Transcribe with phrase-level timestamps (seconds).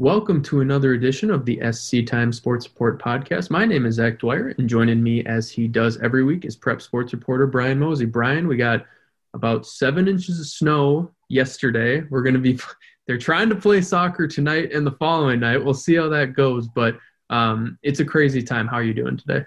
[0.00, 3.50] Welcome to another edition of the SC Time Sports Report podcast.
[3.50, 6.80] My name is Zach Dwyer, and joining me as he does every week is Prep
[6.80, 8.10] Sports reporter Brian Mozey.
[8.10, 8.86] Brian, we got
[9.34, 12.00] about seven inches of snow yesterday.
[12.08, 12.58] We're going to be,
[13.06, 15.62] they're trying to play soccer tonight and the following night.
[15.62, 16.96] We'll see how that goes, but
[17.28, 18.68] um, it's a crazy time.
[18.68, 19.44] How are you doing today?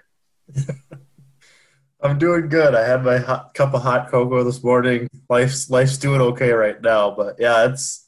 [2.00, 2.76] I'm doing good.
[2.76, 5.08] I had my hot, cup of hot cocoa this morning.
[5.28, 8.03] Life's life's doing okay right now, but yeah, it's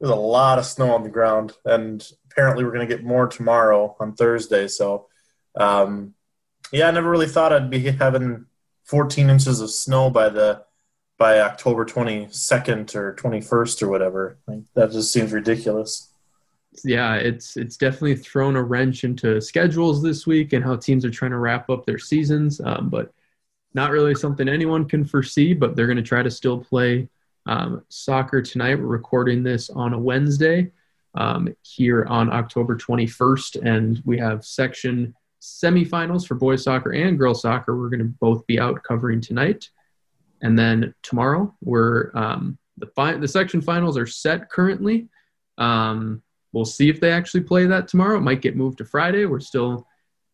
[0.00, 3.26] there's a lot of snow on the ground, and apparently we're going to get more
[3.26, 4.68] tomorrow on Thursday.
[4.68, 5.08] So,
[5.56, 6.14] um,
[6.72, 8.46] yeah, I never really thought I'd be having
[8.84, 10.64] 14 inches of snow by the
[11.16, 14.38] by October 22nd or 21st or whatever.
[14.48, 16.10] Like, that just seems ridiculous.
[16.82, 21.10] Yeah, it's it's definitely thrown a wrench into schedules this week and how teams are
[21.10, 22.60] trying to wrap up their seasons.
[22.60, 23.12] Um, but
[23.74, 25.54] not really something anyone can foresee.
[25.54, 27.08] But they're going to try to still play
[27.46, 28.78] um, soccer tonight.
[28.78, 30.70] We're recording this on a Wednesday
[31.14, 37.42] um, here on October 21st, and we have section semifinals for boys soccer and girls
[37.42, 37.78] soccer.
[37.78, 39.68] We're going to both be out covering tonight,
[40.42, 45.08] and then tomorrow we're um, the fi- the section finals are set currently.
[45.58, 46.22] Um,
[46.52, 48.16] we'll see if they actually play that tomorrow.
[48.16, 49.26] It might get moved to Friday.
[49.26, 49.86] We're still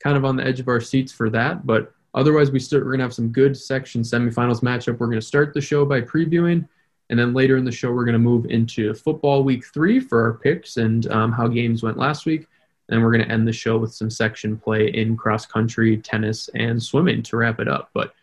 [0.03, 2.87] kind of on the edge of our seats for that, but otherwise we still we're
[2.87, 4.99] going to have some good section semifinals matchup.
[4.99, 6.67] We're going to start the show by previewing
[7.11, 10.23] and then later in the show, we're going to move into football week three for
[10.23, 12.47] our picks and um, how games went last week.
[12.89, 16.49] And we're going to end the show with some section play in cross country, tennis,
[16.55, 17.91] and swimming to wrap it up.
[17.95, 18.15] But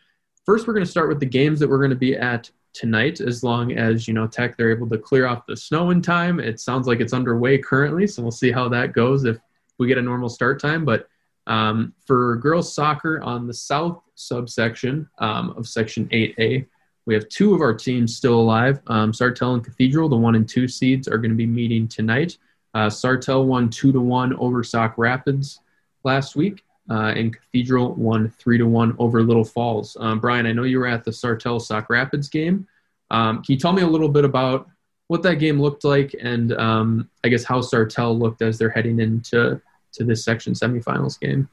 [0.46, 3.20] first, we're going to start with the games that we're going to be at tonight.
[3.20, 6.40] As long as you know Tech, they're able to clear off the snow in time.
[6.40, 9.38] It sounds like it's underway currently, so we'll see how that goes if
[9.80, 10.86] we get a normal start time.
[10.86, 11.10] But
[11.46, 16.68] um, for girls soccer on the south subsection um, of Section 8A,
[17.08, 18.82] we have two of our teams still alive.
[18.88, 22.38] Um, Sartell and Cathedral, the one and two seeds, are going to be meeting tonight.
[22.74, 25.62] Uh, Sartell won two to one over Sauk Rapids
[26.04, 29.96] last week, uh, and Cathedral won three to one over Little Falls.
[30.02, 32.68] Um, Brian, I know you were at the Sartell Sauk Rapids game.
[33.10, 34.70] Um, can you tell me a little bit about
[35.08, 39.00] what that game looked like, and um, I guess how Sartell looked as they're heading
[39.00, 39.62] into
[39.94, 41.48] to this section semifinals game?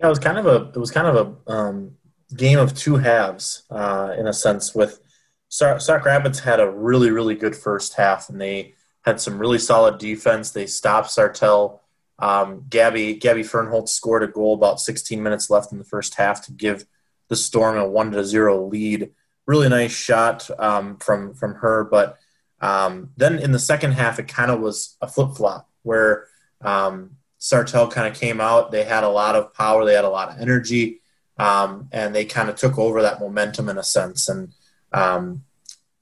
[0.00, 1.94] Yeah, it was kind of a it was kind of a um,
[2.36, 4.74] game of two halves uh, in a sense.
[4.74, 5.00] With
[5.48, 9.98] Sauk Rapids had a really really good first half, and they had some really solid
[9.98, 10.50] defense.
[10.50, 11.80] They stopped Sartell.
[12.18, 16.44] Um, Gabby Gabby Fernholtz scored a goal about 16 minutes left in the first half
[16.46, 16.86] to give
[17.28, 19.10] the Storm a one to zero lead.
[19.46, 22.18] Really nice shot um, from from her, but
[22.60, 26.28] um, then in the second half it kind of was a flip flop where
[26.60, 28.70] um, Sartell kind of came out.
[28.70, 29.84] They had a lot of power.
[29.84, 31.01] They had a lot of energy
[31.38, 34.28] um, and they kind of took over that momentum in a sense.
[34.28, 34.52] And
[34.92, 35.44] um,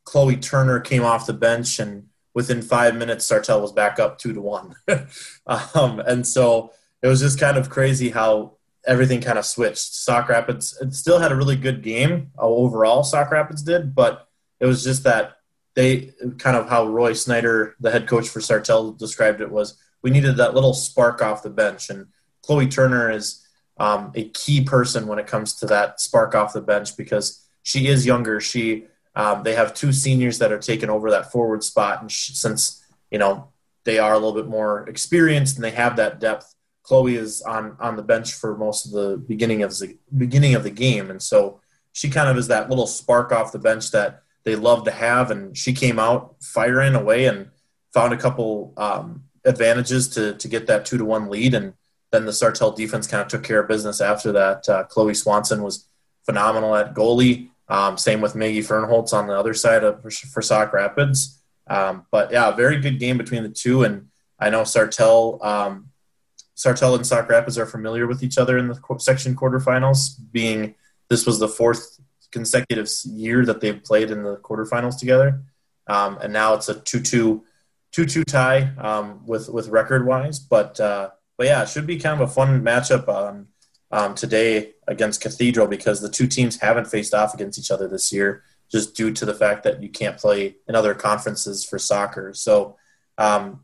[0.04, 4.32] Chloe Turner came off the bench, and within five minutes, Sartell was back up two
[4.32, 4.74] to one.
[5.46, 9.94] um, and so it was just kind of crazy how everything kind of switched.
[9.94, 13.02] Sauk Rapids still had a really good game uh, overall.
[13.02, 14.26] Sauk Rapids did, but
[14.58, 15.36] it was just that
[15.74, 20.10] they kind of how Roy Snyder, the head coach for Sartell, described it was we
[20.10, 22.06] needed that little spark off the bench, and
[22.42, 23.46] Chloe Turner is
[23.80, 27.88] um, a key person when it comes to that spark off the bench because she
[27.88, 28.38] is younger.
[28.38, 28.86] She
[29.16, 32.84] um, they have two seniors that are taking over that forward spot, and she, since
[33.10, 33.48] you know
[33.84, 37.76] they are a little bit more experienced and they have that depth, Chloe is on
[37.80, 41.22] on the bench for most of the beginning of the beginning of the game, and
[41.22, 41.60] so
[41.92, 45.30] she kind of is that little spark off the bench that they love to have,
[45.30, 47.48] and she came out firing away and
[47.94, 51.54] found a couple um, advantages to to get that two to one lead.
[51.54, 51.72] And
[52.10, 54.68] then the Sartell defense kind of took care of business after that.
[54.68, 55.86] Uh, Chloe Swanson was
[56.24, 57.50] phenomenal at goalie.
[57.68, 61.40] Um, same with Maggie Fernholtz on the other side of for, Sauk Rapids.
[61.68, 63.84] Um, but yeah, very good game between the two.
[63.84, 64.08] And
[64.40, 65.90] I know Sartell, um,
[66.56, 70.74] Sartell and Sauk Rapids are familiar with each other in the section quarterfinals, being
[71.08, 72.00] this was the fourth
[72.32, 75.42] consecutive year that they've played in the quarterfinals together.
[75.86, 77.42] Um, and now it's a 2-2,
[77.92, 82.20] 2-2 tie um, with with record wise, but uh, but yeah, it should be kind
[82.20, 83.46] of a fun matchup on
[83.90, 88.12] um, today against Cathedral because the two teams haven't faced off against each other this
[88.12, 92.34] year, just due to the fact that you can't play in other conferences for soccer.
[92.34, 92.76] So,
[93.16, 93.60] um,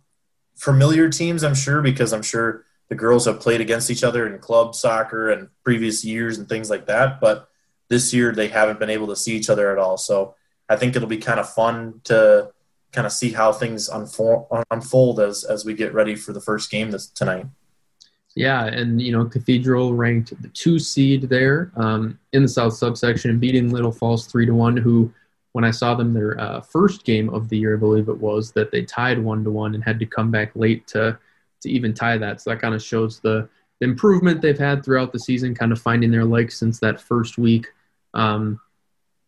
[0.54, 4.38] familiar teams, I'm sure, because I'm sure the girls have played against each other in
[4.38, 7.20] club soccer and previous years and things like that.
[7.20, 7.46] But
[7.90, 9.98] this year they haven't been able to see each other at all.
[9.98, 10.34] So
[10.66, 12.52] I think it'll be kind of fun to
[12.92, 16.70] kind of see how things unfold, unfold as as we get ready for the first
[16.70, 17.44] game this tonight.
[18.36, 23.38] Yeah, and you know, Cathedral ranked the two seed there um, in the South subsection,
[23.38, 24.76] beating Little Falls three to one.
[24.76, 25.10] Who,
[25.52, 28.52] when I saw them their uh, first game of the year, I believe it was
[28.52, 31.18] that they tied one to one and had to come back late to
[31.62, 32.42] to even tie that.
[32.42, 33.48] So that kind of shows the,
[33.82, 37.66] improvement they've had throughout the season, kind of finding their legs since that first week.
[38.14, 38.58] Um,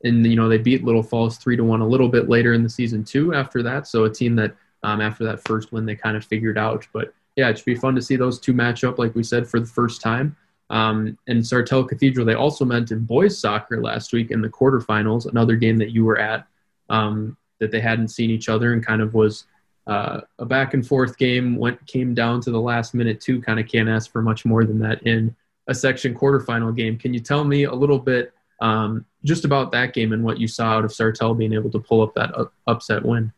[0.04, 2.62] and you know they beat Little Falls three to one a little bit later in
[2.62, 3.34] the season too.
[3.34, 6.58] After that, so a team that um, after that first win they kind of figured
[6.58, 6.86] out.
[6.92, 9.46] But yeah, it should be fun to see those two match up, like we said,
[9.46, 10.36] for the first time.
[10.70, 15.26] Um, and Sartell Cathedral, they also met in boys soccer last week in the quarterfinals,
[15.26, 16.48] another game that you were at,
[16.90, 19.44] um, that they hadn't seen each other and kind of was
[19.86, 21.54] uh, a back and forth game.
[21.56, 23.40] Went came down to the last minute too.
[23.40, 25.34] Kind of can't ask for much more than that in
[25.68, 26.98] a section quarterfinal game.
[26.98, 30.48] Can you tell me a little bit um, just about that game and what you
[30.48, 32.32] saw out of Sartell being able to pull up that
[32.66, 33.32] upset win?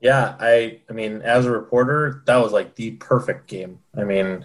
[0.00, 3.80] Yeah, I I mean, as a reporter, that was like the perfect game.
[3.96, 4.44] I mean,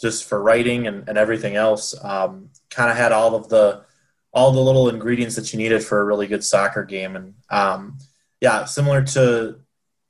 [0.00, 3.84] just for writing and, and everything else, um, kind of had all of the
[4.32, 7.16] all the little ingredients that you needed for a really good soccer game.
[7.16, 7.98] And um,
[8.40, 9.60] yeah, similar to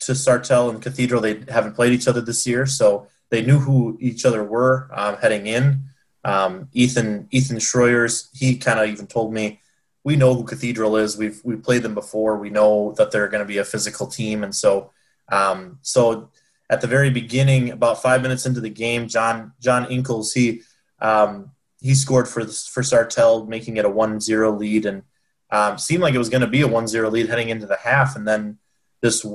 [0.01, 3.99] to Sartell and Cathedral, they haven't played each other this year, so they knew who
[4.01, 5.85] each other were um, heading in.
[6.25, 9.61] Um, Ethan Ethan Schroyers, he kind of even told me
[10.07, 11.19] we know who Cathedral is.
[11.19, 12.39] We've we played them before.
[12.39, 14.93] We know that they're going to be a physical team, and so
[15.31, 16.31] um, so
[16.71, 20.63] at the very beginning, about five minutes into the game, John John Inkles he
[21.01, 21.51] um,
[21.81, 25.03] he scored for for Sartell, making it a 1-0 lead, and
[25.51, 28.15] um, seemed like it was going to be a 1-0 lead heading into the half,
[28.15, 28.59] and then
[29.01, 29.27] this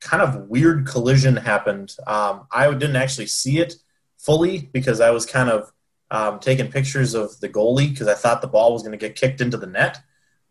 [0.00, 1.94] kind of weird collision happened.
[2.04, 3.76] Um, I didn't actually see it
[4.18, 5.70] fully because I was kind of
[6.10, 9.14] um, taking pictures of the goalie because I thought the ball was going to get
[9.14, 10.00] kicked into the net.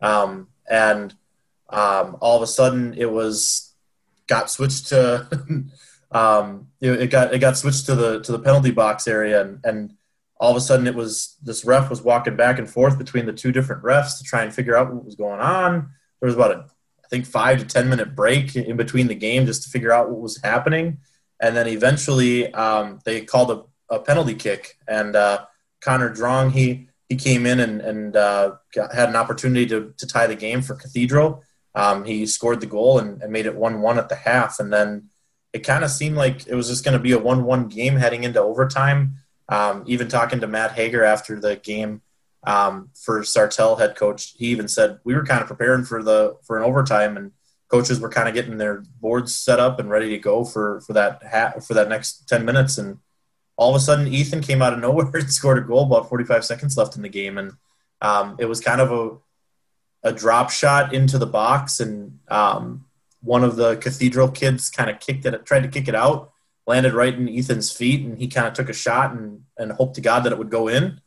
[0.05, 1.13] Um, and
[1.69, 3.73] um, all of a sudden it was
[4.27, 5.27] got switched to
[6.11, 9.59] um, it, it, got it got switched to the to the penalty box area and,
[9.63, 9.93] and
[10.37, 13.33] all of a sudden it was this ref was walking back and forth between the
[13.33, 15.89] two different refs to try and figure out what was going on.
[16.19, 16.65] There was about a
[17.03, 20.09] I think five to ten minute break in between the game just to figure out
[20.09, 20.97] what was happening,
[21.39, 25.45] and then eventually um, they called a, a, penalty kick and uh,
[25.81, 30.07] Connor Drong he he came in and, and uh, got, had an opportunity to, to
[30.07, 31.43] tie the game for Cathedral.
[31.75, 34.59] Um, he scored the goal and, and made it 1 1 at the half.
[34.59, 35.09] And then
[35.53, 37.95] it kind of seemed like it was just going to be a 1 1 game
[37.95, 39.17] heading into overtime.
[39.47, 42.01] Um, even talking to Matt Hager after the game
[42.45, 46.37] um, for Sartell head coach, he even said we were kind of preparing for the
[46.43, 47.31] for an overtime, and
[47.69, 50.93] coaches were kind of getting their boards set up and ready to go for for
[50.93, 52.77] that ha- for that next ten minutes.
[52.77, 52.97] And
[53.57, 56.45] all of a sudden Ethan came out of nowhere and scored a goal about 45
[56.45, 57.37] seconds left in the game.
[57.37, 57.53] And
[58.01, 61.79] um, it was kind of a, a drop shot into the box.
[61.79, 62.85] And um,
[63.21, 66.31] one of the cathedral kids kind of kicked it, tried to kick it out,
[66.67, 68.05] landed right in Ethan's feet.
[68.05, 70.49] And he kind of took a shot and, and hoped to God that it would
[70.49, 71.01] go in.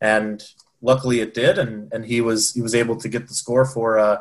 [0.00, 0.42] And
[0.80, 1.58] luckily it did.
[1.58, 4.18] And, and he was, he was able to get the score for, uh,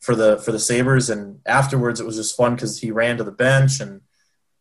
[0.00, 1.10] for the, for the Sabres.
[1.10, 4.02] And afterwards it was just fun because he ran to the bench and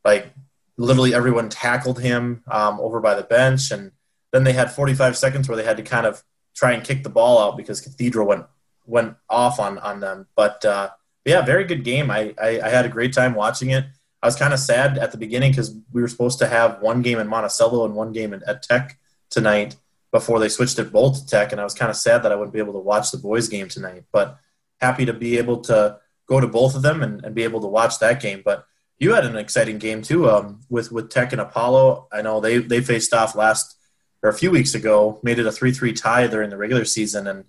[0.03, 0.33] like
[0.77, 3.91] literally everyone tackled him um, over by the bench, and
[4.31, 6.23] then they had 45 seconds where they had to kind of
[6.55, 8.45] try and kick the ball out because Cathedral went
[8.85, 10.27] went off on on them.
[10.35, 10.91] But, uh,
[11.25, 12.09] yeah, very good game.
[12.09, 13.85] I, I, I had a great time watching it.
[14.23, 17.01] I was kind of sad at the beginning because we were supposed to have one
[17.01, 18.97] game in Monticello and one game in, at Tech
[19.29, 19.75] tonight
[20.11, 22.35] before they switched it both to Tech, and I was kind of sad that I
[22.35, 24.05] wouldn't be able to watch the boys game tonight.
[24.11, 24.37] But
[24.79, 27.67] happy to be able to go to both of them and, and be able to
[27.67, 28.41] watch that game.
[28.43, 28.65] But
[28.99, 32.07] you had an exciting game too um, with with Tech and Apollo.
[32.11, 33.77] I know they they faced off last
[34.23, 37.27] or a few weeks ago, made it a three three tie during the regular season,
[37.27, 37.45] and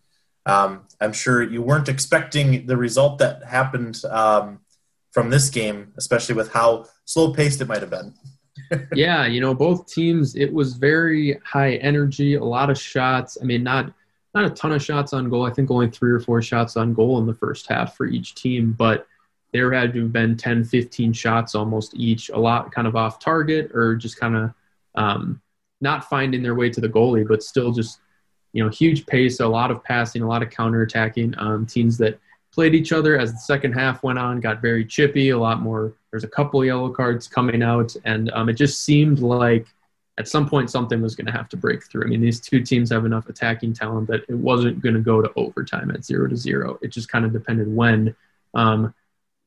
[0.47, 4.61] um, I'm sure you weren't expecting the result that happened um,
[5.11, 8.15] from this game, especially with how slow paced it might have been.
[8.93, 10.37] yeah, you know, both teams.
[10.37, 13.39] It was very high energy, a lot of shots.
[13.41, 13.93] I mean, not
[14.35, 15.47] not a ton of shots on goal.
[15.47, 18.35] I think only three or four shots on goal in the first half for each
[18.35, 19.07] team, but
[19.53, 23.19] there had to have been 10, 15 shots almost each, a lot kind of off
[23.19, 24.55] target or just kind of
[24.95, 25.41] um,
[25.81, 28.01] not finding their way to the goalie, but still just,
[28.53, 31.41] you know, huge pace, a lot of passing, a lot of counterattacking.
[31.41, 32.19] Um, teams that
[32.53, 35.95] played each other as the second half went on got very chippy, a lot more.
[36.11, 39.67] There's a couple yellow cards coming out, and um, it just seemed like
[40.19, 42.03] at some point something was going to have to break through.
[42.05, 45.23] I mean, these two teams have enough attacking talent that it wasn't going to go
[45.23, 46.79] to overtime at zero to zero.
[46.83, 48.15] It just kind of depended when.
[48.55, 48.93] Um,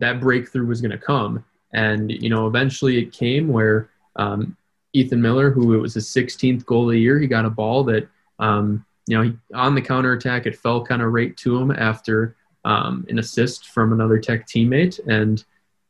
[0.01, 1.45] that breakthrough was going to come.
[1.73, 4.57] And, you know, eventually it came where um,
[4.93, 7.83] Ethan Miller, who it was his 16th goal of the year, he got a ball
[7.85, 11.71] that, um, you know, he, on the counterattack, it fell kind of right to him
[11.71, 14.99] after um, an assist from another tech teammate.
[15.07, 15.43] And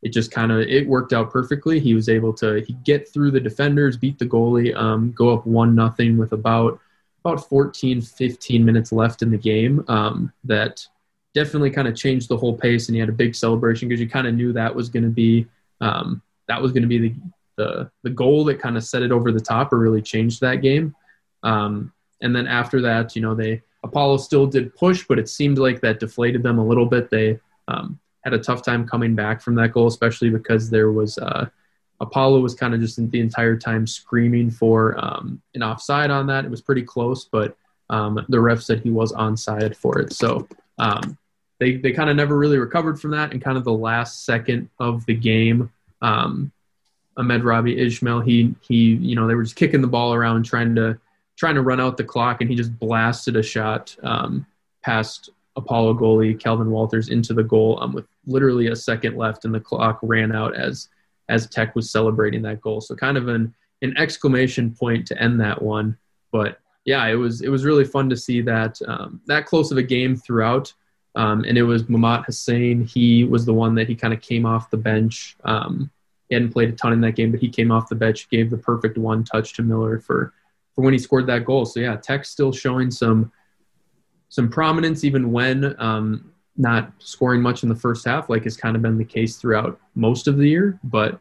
[0.03, 1.79] it just kind of, it worked out perfectly.
[1.79, 5.73] He was able to get through the defenders, beat the goalie, um, go up one
[5.73, 6.79] nothing with about,
[7.23, 10.85] about 14, 15 minutes left in the game um, that
[11.33, 14.09] definitely kind of changed the whole pace and he had a big celebration because you
[14.09, 15.45] kind of knew that was going to be
[15.79, 17.15] um, that was going to be the
[17.57, 20.57] the the goal that kind of set it over the top or really changed that
[20.57, 20.95] game.
[21.43, 25.57] Um, and then after that, you know, they Apollo still did push, but it seemed
[25.57, 27.09] like that deflated them a little bit.
[27.09, 31.17] They um, had a tough time coming back from that goal, especially because there was
[31.17, 31.47] uh,
[31.99, 36.45] Apollo was kind of just the entire time screaming for um, an offside on that.
[36.45, 37.55] It was pretty close, but
[37.89, 40.13] um, the ref said he was onside for it.
[40.13, 40.47] So
[40.77, 41.17] um,
[41.61, 43.31] they, they kind of never really recovered from that.
[43.31, 46.51] And kind of the last second of the game, um,
[47.15, 50.73] Ahmed Robbie Ishmael, he, he, you know, they were just kicking the ball around trying
[50.73, 50.99] to,
[51.37, 54.43] trying to run out the clock and he just blasted a shot um,
[54.81, 59.53] past Apollo goalie Calvin Walters into the goal um, with literally a second left and
[59.53, 60.89] the clock ran out as
[61.29, 62.81] as Tech was celebrating that goal.
[62.81, 63.53] So kind of an
[63.83, 65.95] an exclamation point to end that one.
[66.31, 69.77] But yeah, it was it was really fun to see that um, that close of
[69.77, 70.73] a game throughout.
[71.15, 72.85] Um, and it was Mamat Hussein.
[72.85, 75.35] He was the one that he kind of came off the bench.
[75.43, 75.91] Um,
[76.29, 78.49] he hadn't played a ton in that game, but he came off the bench, gave
[78.49, 80.33] the perfect one touch to Miller for
[80.73, 81.65] for when he scored that goal.
[81.65, 83.31] So yeah, Tech still showing some
[84.29, 88.77] some prominence even when um, not scoring much in the first half, like has kind
[88.77, 90.79] of been the case throughout most of the year.
[90.85, 91.19] But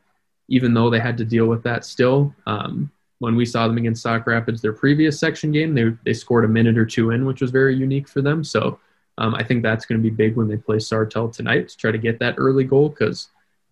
[0.48, 4.02] even though they had to deal with that still, um, when we saw them against
[4.02, 7.40] Sauk Rapids, their previous section game, they, they scored a minute or two in, which
[7.40, 8.42] was very unique for them.
[8.44, 8.78] So
[9.20, 11.92] um, I think that's going to be big when they play Sartell tonight to try
[11.92, 13.28] to get that early goal because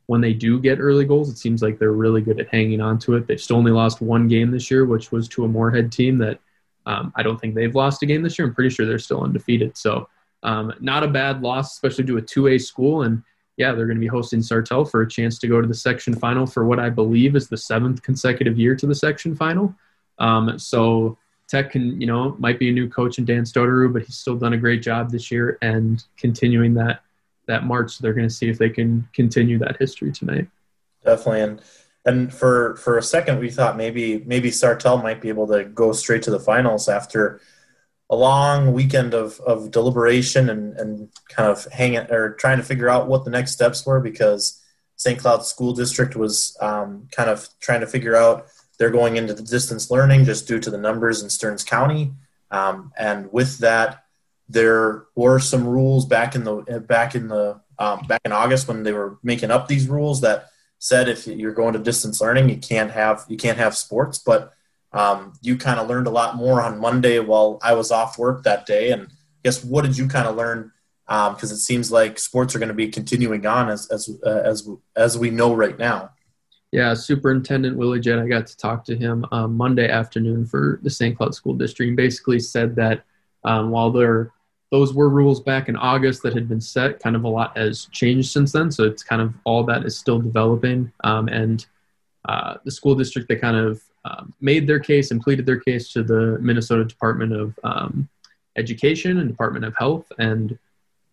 [0.07, 2.99] when they do get early goals, it seems like they're really good at hanging on
[3.01, 3.27] to it.
[3.27, 6.39] They've still only lost one game this year, which was to a Moorhead team that
[6.85, 8.47] um, I don't think they've lost a game this year.
[8.47, 9.77] I'm pretty sure they're still undefeated.
[9.77, 10.09] So
[10.43, 13.03] um, not a bad loss, especially to a 2A school.
[13.03, 13.23] And
[13.57, 16.15] yeah, they're going to be hosting Sartell for a chance to go to the section
[16.15, 19.75] final for what I believe is the seventh consecutive year to the section final.
[20.19, 21.17] Um, so
[21.49, 24.37] Tech can, you know, might be a new coach in Dan Stoteru, but he's still
[24.37, 27.01] done a great job this year and continuing that
[27.47, 27.97] that march.
[27.97, 30.47] So they're going to see if they can continue that history tonight.
[31.05, 31.63] Definitely, and
[32.05, 35.93] and for for a second we thought maybe maybe Sartell might be able to go
[35.93, 37.41] straight to the finals after
[38.11, 42.89] a long weekend of, of deliberation and, and kind of hanging or trying to figure
[42.89, 44.63] out what the next steps were because
[44.97, 45.19] St.
[45.19, 48.47] Cloud School District was um, kind of trying to figure out
[48.79, 52.13] they're going into the distance learning just due to the numbers in Stearns County.
[52.51, 54.05] Um, and with that,
[54.49, 58.83] there were some rules back in the back in the um, back in August when
[58.83, 60.47] they were making up these rules that
[60.79, 64.53] said if you're going to distance learning, you can't have you can't have sports, but
[64.93, 68.45] um, you kind of learned a lot more on Monday while I was off work
[68.45, 68.91] that day.
[68.91, 70.73] And I guess what did you kind of learn?
[71.07, 74.43] Because um, it seems like sports are going to be continuing on as as uh,
[74.45, 76.11] as as we know right now.
[76.71, 80.91] Yeah, Superintendent Willie Jett, I got to talk to him um, Monday afternoon for the
[80.91, 81.17] St.
[81.17, 81.89] Cloud School District.
[81.89, 83.05] And basically said that
[83.45, 84.33] um, while there
[84.71, 87.87] those were rules back in August that had been set, kind of a lot has
[87.87, 88.71] changed since then.
[88.71, 90.93] So it's kind of all that is still developing.
[91.05, 91.65] Um, and
[92.29, 95.91] uh, the school district, they kind of um, made their case and pleaded their case
[95.93, 98.09] to the Minnesota Department of um,
[98.57, 100.59] Education and Department of Health, and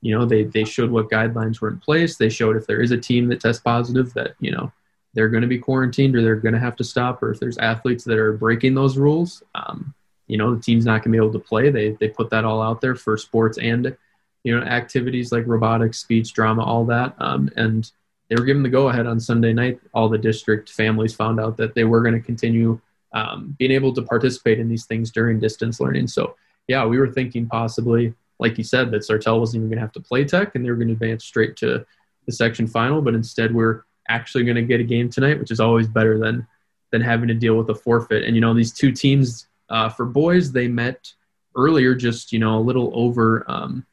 [0.01, 2.17] you know they they showed what guidelines were in place.
[2.17, 4.71] They showed if there is a team that tests positive that you know
[5.15, 7.57] they're going to be quarantined or they're going to have to stop, or if there's
[7.57, 9.93] athletes that are breaking those rules, um,
[10.27, 11.69] you know the team's not going to be able to play.
[11.69, 13.95] They they put that all out there for sports and
[14.43, 17.89] you know activities like robotics, speech, drama, all that, um, and
[18.29, 19.79] they were given the go ahead on Sunday night.
[19.93, 22.79] All the district families found out that they were going to continue
[23.13, 26.07] um, being able to participate in these things during distance learning.
[26.07, 26.35] So,
[26.67, 29.93] yeah, we were thinking possibly, like you said, that Sartell wasn't even going to have
[29.93, 31.85] to play tech and they were going to advance straight to
[32.25, 33.01] the section final.
[33.01, 36.47] But instead, we're actually going to get a game tonight, which is always better than
[36.91, 38.23] than having to deal with a forfeit.
[38.23, 41.11] And you know, these two teams uh, for boys, they met
[41.55, 43.43] earlier, just you know, a little over.
[43.47, 43.85] Um,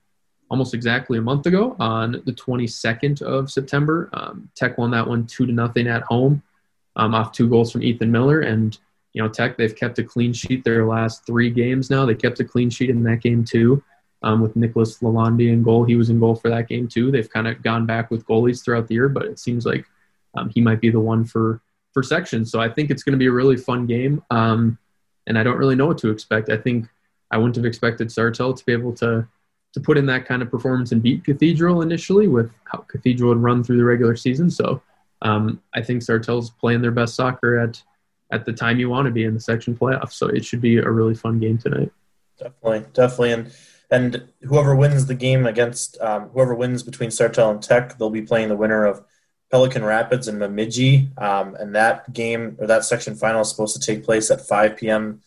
[0.52, 4.11] almost exactly a month ago on the 22nd of September.
[4.12, 6.42] Um, Tech won that one two to nothing at home
[6.97, 8.40] um, off two goals from Ethan Miller.
[8.40, 8.76] And,
[9.14, 12.04] you know, Tech, they've kept a clean sheet their last three games now.
[12.04, 13.83] They kept a clean sheet in that game too
[14.23, 15.85] um, with Nicholas Lalonde in goal.
[15.85, 17.11] He was in goal for that game too.
[17.11, 19.87] They've kind of gone back with goalies throughout the year, but it seems like
[20.34, 21.60] um, he might be the one for,
[21.92, 22.44] for section.
[22.44, 24.22] So I think it's going to be a really fun game.
[24.30, 24.78] Um,
[25.26, 26.50] and I don't really know what to expect.
[26.50, 26.88] I think
[27.30, 29.26] I wouldn't have expected Sartell to be able to
[29.72, 33.42] to put in that kind of performance and beat Cathedral initially with how Cathedral had
[33.42, 34.50] run through the regular season.
[34.50, 34.82] So
[35.22, 37.82] um, I think Sartell's playing their best soccer at
[38.30, 40.12] at the time you want to be in the section playoffs.
[40.12, 41.90] So it should be a really fun game tonight.
[42.38, 43.54] Definitely, definitely, and
[43.90, 48.22] and whoever wins the game against um, whoever wins between Sartell and Tech, they'll be
[48.22, 49.04] playing the winner of
[49.52, 53.87] Pelican Rapids and Bemidji, um, and that game or that section final is supposed to
[53.87, 55.21] take place at 5 p.m.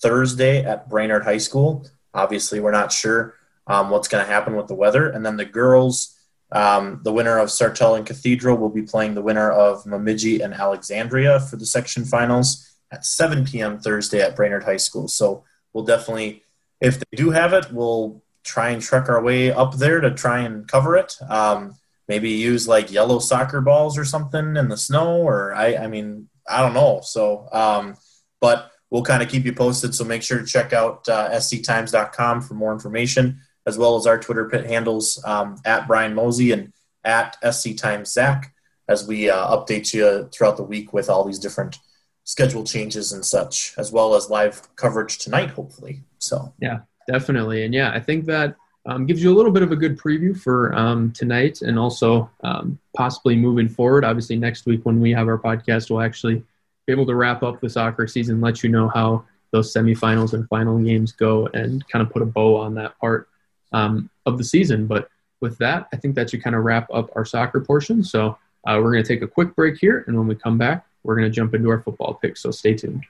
[0.00, 1.84] Thursday at Brainerd High School.
[2.14, 3.34] Obviously, we're not sure
[3.66, 5.08] um, what's going to happen with the weather.
[5.10, 6.16] And then the girls
[6.54, 10.52] Um, the winner of Sartell and Cathedral will be playing the winner of Bemidji and
[10.52, 13.78] Alexandria for the section finals at 7 p.m.
[13.80, 15.08] Thursday at Brainerd High School.
[15.08, 16.42] So we'll definitely,
[16.78, 20.40] if they do have it, we'll try and truck our way up there to try
[20.40, 21.16] and cover it.
[21.26, 21.74] Um,
[22.08, 26.28] maybe use like yellow soccer balls or something in the snow, or I, I mean,
[26.48, 27.00] I don't know.
[27.02, 27.96] So, um,
[28.40, 29.94] but we'll kind of keep you posted.
[29.94, 34.18] So make sure to check out uh, sctimes.com for more information as well as our
[34.18, 36.72] Twitter pit handles um, at Brian Mozey and
[37.04, 38.52] at SC Times Zach
[38.88, 41.78] as we uh, update you throughout the week with all these different
[42.24, 46.02] schedule changes and such, as well as live coverage tonight, hopefully.
[46.18, 49.70] So yeah, definitely, and yeah, I think that um, gives you a little bit of
[49.72, 54.04] a good preview for um, tonight and also um, possibly moving forward.
[54.04, 56.42] Obviously, next week when we have our podcast, we'll actually
[56.86, 60.48] be able to wrap up the soccer season, let you know how those semifinals and
[60.48, 63.28] final games go, and kind of put a bow on that part
[63.72, 64.86] um, of the season.
[64.86, 65.08] But
[65.40, 68.02] with that, I think that should kind of wrap up our soccer portion.
[68.02, 70.86] So uh, we're going to take a quick break here, and when we come back,
[71.04, 72.42] we're going to jump into our football picks.
[72.42, 73.04] So stay tuned.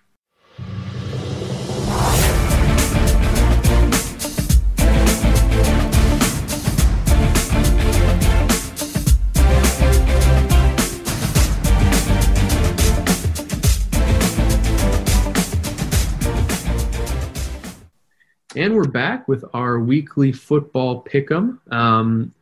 [18.55, 21.59] And we're back with our weekly football pick'em.
[21.73, 22.35] Um,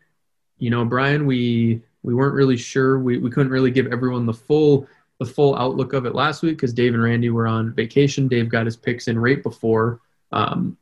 [0.58, 2.98] you know, Brian, we we weren't really sure.
[2.98, 4.88] We, we couldn't really give everyone the full
[5.20, 8.26] the full outlook of it last week because Dave and Randy were on vacation.
[8.26, 10.00] Dave got his picks in right before
[10.32, 10.76] um,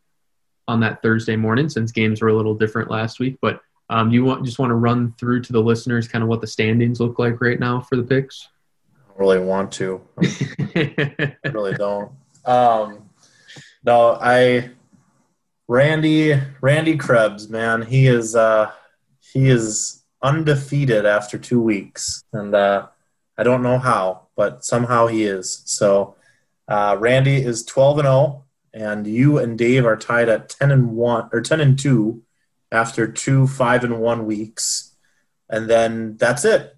[0.66, 3.36] on that Thursday morning since games were a little different last week.
[3.42, 6.40] But um, you want just want to run through to the listeners kind of what
[6.40, 8.48] the standings look like right now for the picks?
[8.96, 10.00] I don't really want to.
[10.22, 12.12] I really don't.
[12.46, 13.10] Um,
[13.84, 14.70] no, I
[15.68, 18.72] Randy Randy Krebs, man, he is uh,
[19.20, 22.86] he is undefeated after two weeks, and uh,
[23.36, 25.62] I don't know how, but somehow he is.
[25.66, 26.16] So
[26.66, 30.70] uh, Randy is twelve and zero, oh, and you and Dave are tied at ten
[30.70, 32.22] and one or ten and two
[32.72, 34.96] after two five and one weeks,
[35.50, 36.74] and then that's it.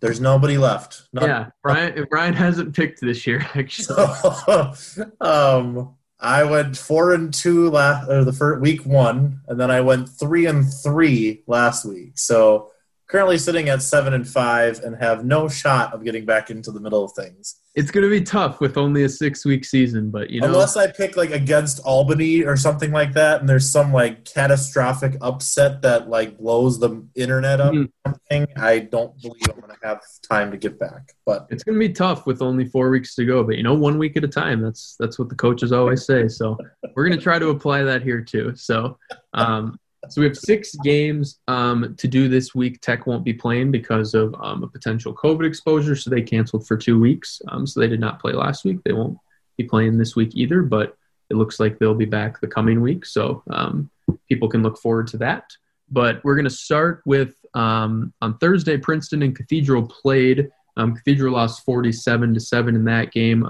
[0.00, 1.08] There's nobody left.
[1.14, 2.06] yeah, Brian.
[2.10, 3.40] Brian hasn't picked this year.
[3.54, 3.96] Actually,
[5.22, 9.80] um, I went four and two last or the first week one, and then I
[9.82, 12.18] went three and three last week.
[12.18, 12.70] So
[13.06, 16.80] currently sitting at seven and five and have no shot of getting back into the
[16.80, 17.60] middle of things.
[17.76, 20.78] It's going to be tough with only a six week season, but you know, unless
[20.78, 25.82] I pick like against Albany or something like that, and there's some like catastrophic upset
[25.82, 27.84] that like blows the internet up, mm-hmm.
[28.06, 31.12] something, I don't believe I'm going to have time to get back.
[31.26, 33.44] But it's going to be tough with only four weeks to go.
[33.44, 34.62] But you know, one week at a time.
[34.62, 36.28] That's that's what the coaches always say.
[36.28, 36.56] So
[36.94, 38.56] we're going to try to apply that here too.
[38.56, 38.98] So.
[39.34, 39.78] Um,
[40.08, 42.80] so we have six games um, to do this week.
[42.80, 46.76] Tech won't be playing because of um, a potential COVID exposure, so they canceled for
[46.76, 47.40] two weeks.
[47.48, 48.78] Um, so they did not play last week.
[48.84, 49.18] They won't
[49.56, 50.96] be playing this week either, but
[51.30, 53.04] it looks like they'll be back the coming week.
[53.04, 53.90] So um,
[54.28, 55.50] people can look forward to that.
[55.90, 58.76] But we're going to start with um, on Thursday.
[58.76, 60.50] Princeton and Cathedral played.
[60.76, 63.46] Um, Cathedral lost 47 to seven in that game.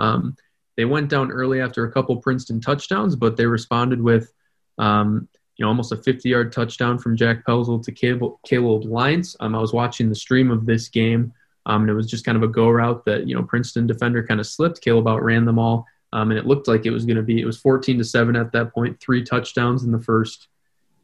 [0.76, 4.32] they went down early after a couple Princeton touchdowns, but they responded with
[4.78, 9.36] um, you know, almost a 50 yard touchdown from Jack Pelzel to Caleb, Caleb Lyons.
[9.40, 11.32] Um, I was watching the stream of this game,
[11.64, 14.22] um, and it was just kind of a go route that, you know, Princeton defender
[14.22, 14.82] kind of slipped.
[14.82, 15.86] Caleb outran them all.
[16.12, 18.36] Um, and it looked like it was going to be, it was 14 to 7
[18.36, 20.48] at that point, three touchdowns in the first,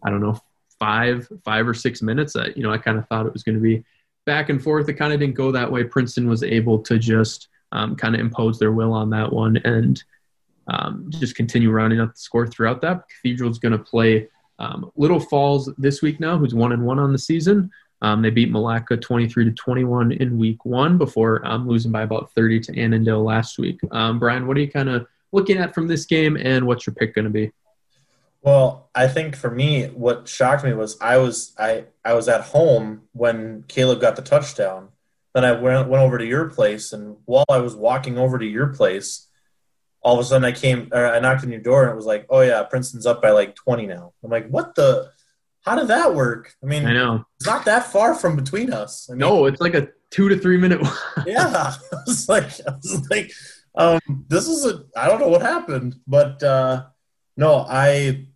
[0.02, 0.38] I don't know,
[0.78, 2.34] five, five or six minutes.
[2.34, 3.84] That, you know, I kind of thought it was going to be
[4.26, 4.88] back and forth.
[4.88, 5.84] It kind of didn't go that way.
[5.84, 10.02] Princeton was able to just um, kind of impose their will on that one and
[10.68, 13.02] um, just continue rounding up the score throughout that.
[13.08, 14.28] Cathedral's going to play
[14.62, 17.70] um, Little Falls this week now, who's one and one on the season.
[18.00, 22.32] Um, they beat Milaca 23 to 21 in week one before um, losing by about
[22.34, 23.78] 30 to Annandale last week.
[23.90, 26.94] Um, Brian, what are you kind of looking at from this game, and what's your
[26.94, 27.52] pick going to be?
[28.42, 32.40] Well, I think for me, what shocked me was I was I I was at
[32.40, 34.88] home when Caleb got the touchdown.
[35.32, 38.44] Then I went went over to your place, and while I was walking over to
[38.44, 39.28] your place,
[40.02, 42.06] all of a sudden I came, or I knocked on your door and it was
[42.06, 44.12] like, oh yeah, Princeton's up by like 20 now.
[44.22, 45.10] I'm like, what the?
[45.64, 46.52] How did that work?
[46.60, 49.08] I mean, I know it's not that far from between us.
[49.08, 50.80] I mean, no, it's like a two to three minute.
[51.26, 53.32] yeah, I was like, I was like,
[53.76, 56.86] um, this is a, I don't know what happened, but uh,
[57.36, 58.26] no, I,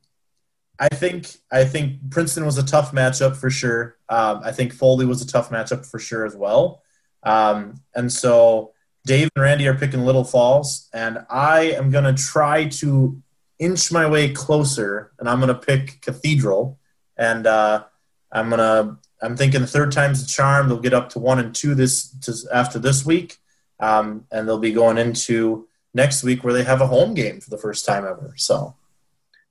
[0.78, 3.96] I think I think Princeton was a tough matchup for sure.
[4.08, 6.82] Um, I think Foley was a tough matchup for sure as well,
[7.22, 8.72] um, and so
[9.06, 13.22] Dave and Randy are picking Little Falls, and I am going to try to
[13.58, 16.78] inch my way closer, and I'm going to pick Cathedral,
[17.16, 17.84] and uh,
[18.32, 20.68] I'm going to I'm thinking the third time's the charm.
[20.68, 23.38] They'll get up to one and two this to, after this week,
[23.80, 27.48] um, and they'll be going into next week where they have a home game for
[27.50, 28.34] the first time ever.
[28.36, 28.74] So,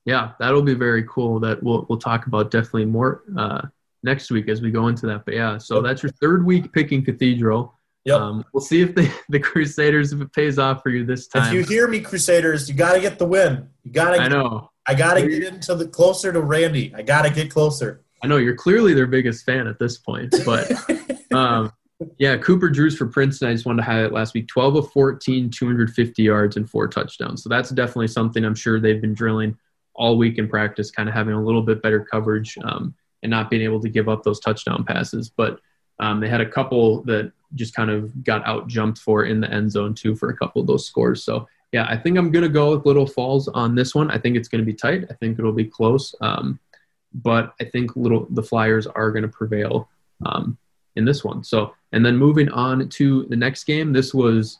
[0.03, 1.39] yeah, that'll be very cool.
[1.39, 3.61] That we'll we'll talk about definitely more uh,
[4.03, 5.23] next week as we go into that.
[5.23, 7.74] But yeah, so that's your third week picking Cathedral.
[8.05, 8.19] Yep.
[8.19, 11.47] Um, we'll see if the, the Crusaders if it pays off for you this time.
[11.47, 13.67] If you hear me, Crusaders, you got to get the win.
[13.83, 14.21] You got to.
[14.21, 14.71] I know.
[14.87, 16.93] I got to get into the closer to Randy.
[16.95, 18.03] I got to get closer.
[18.23, 20.71] I know you're clearly their biggest fan at this point, but
[21.33, 21.71] um,
[22.17, 23.49] yeah, Cooper Drews for Princeton.
[23.49, 27.43] I just wanted to highlight last week: 12 of 14, 250 yards and four touchdowns.
[27.43, 29.57] So that's definitely something I'm sure they've been drilling
[29.95, 33.49] all week in practice, kind of having a little bit better coverage um, and not
[33.49, 35.29] being able to give up those touchdown passes.
[35.29, 35.59] But
[35.99, 39.49] um, they had a couple that just kind of got out jumped for in the
[39.51, 41.23] end zone too for a couple of those scores.
[41.23, 44.11] So yeah, I think I'm to go with Little Falls on this one.
[44.11, 45.05] I think it's to be tight.
[45.09, 46.13] I think it'll be close.
[46.21, 46.59] Um,
[47.13, 49.89] but I think little the Flyers are to prevail
[50.25, 50.57] um,
[50.95, 51.43] in this one.
[51.43, 54.59] So and then moving on to the next game, this was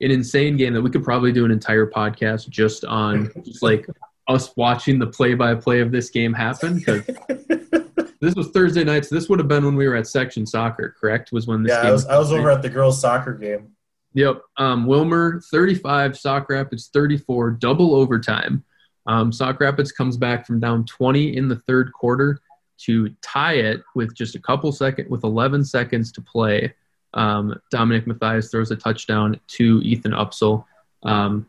[0.00, 3.86] an insane game that we could probably do an entire podcast just on just like
[4.28, 7.04] us watching the play-by-play of this game happen because
[8.20, 9.06] this was Thursday night.
[9.06, 11.32] So this would have been when we were at section soccer, correct?
[11.32, 13.72] Was when this yeah, game I was, I was over at the girls' soccer game.
[14.14, 14.42] Yep.
[14.56, 18.64] Um, Willmar 35, Sauk Rapids 34, double overtime.
[19.06, 22.40] Um, Sauk Rapids comes back from down 20 in the third quarter
[22.78, 26.74] to tie it with just a couple seconds, with 11 seconds to play.
[27.14, 30.64] Um, Dominic Matthias throws a touchdown to Ethan Upsall.
[31.02, 31.46] Um,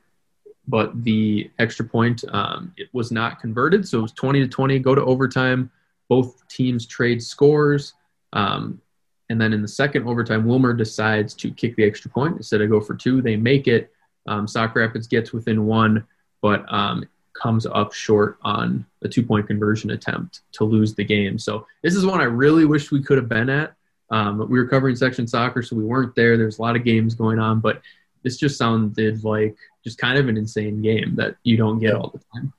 [0.68, 4.80] but the extra point um, it was not converted, so it was 20 to 20.
[4.80, 5.72] Go to overtime.
[6.12, 7.94] Both teams trade scores.
[8.34, 8.82] Um,
[9.30, 12.70] and then in the second overtime, Willmar decides to kick the extra point instead of
[12.70, 13.22] go for two.
[13.22, 13.94] They make it.
[14.28, 16.06] Um, Sauk Rapids gets within one,
[16.42, 17.06] but um,
[17.42, 21.40] comes up short on a two point conversion attempt to lose the game.
[21.40, 23.74] So this is one I really wish we could have been at.
[24.10, 26.36] Um, we were covering section soccer, so we weren't there.
[26.36, 27.82] There's a lot of games going on, but
[28.24, 32.10] this just sounded like just kind of an insane game that you don't get all
[32.10, 32.52] the time.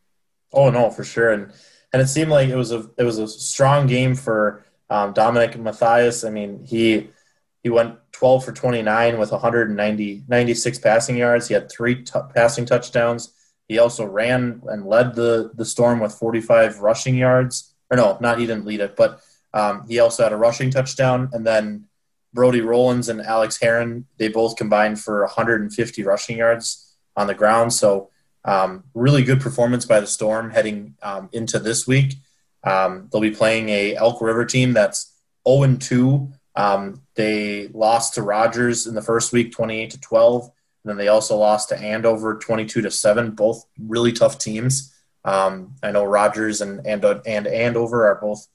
[0.55, 1.53] Oh no, for sure, and
[1.93, 5.59] and it seemed like it was a it was a strong game for um, Dominic
[5.59, 6.25] Matthias.
[6.25, 7.11] I mean, he
[7.63, 11.49] he went 12 for 29 with 190 96 passing yards.
[11.49, 13.35] He had three t- passing touchdowns.
[13.69, 17.75] He also ran and led the the Storm with 45 rushing yards.
[17.91, 19.21] Or no, not he didn't lead it, but
[19.53, 21.29] um, he also had a rushing touchdown.
[21.33, 21.85] And then
[22.33, 27.75] Brody Rollins and Alex Heron, they both combined for 150 rushing yards on the ground.
[27.75, 28.09] So
[28.45, 32.15] um, really good performance by the Storm heading um, into this week.
[32.65, 35.13] Um, they'll be playing a Elk River team that's
[35.49, 36.33] 0 2.
[36.55, 40.45] Um, they lost to Rogers in the first week, 28 to 12.
[40.45, 43.31] And then they also lost to Andover, 22 to 7.
[43.33, 44.93] Both really tough teams.
[45.25, 48.49] Um, I know Rogers and, and and Andover are both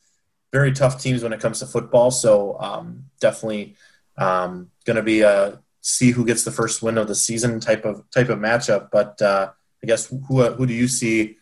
[0.51, 2.11] very tough teams when it comes to football.
[2.11, 3.75] So um, definitely
[4.17, 8.03] going to be a see who gets the first win of the season type of
[8.11, 8.89] type of matchup.
[8.91, 9.51] But uh,
[9.83, 11.37] I guess who who do you see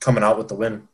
[0.00, 0.88] coming out with the win?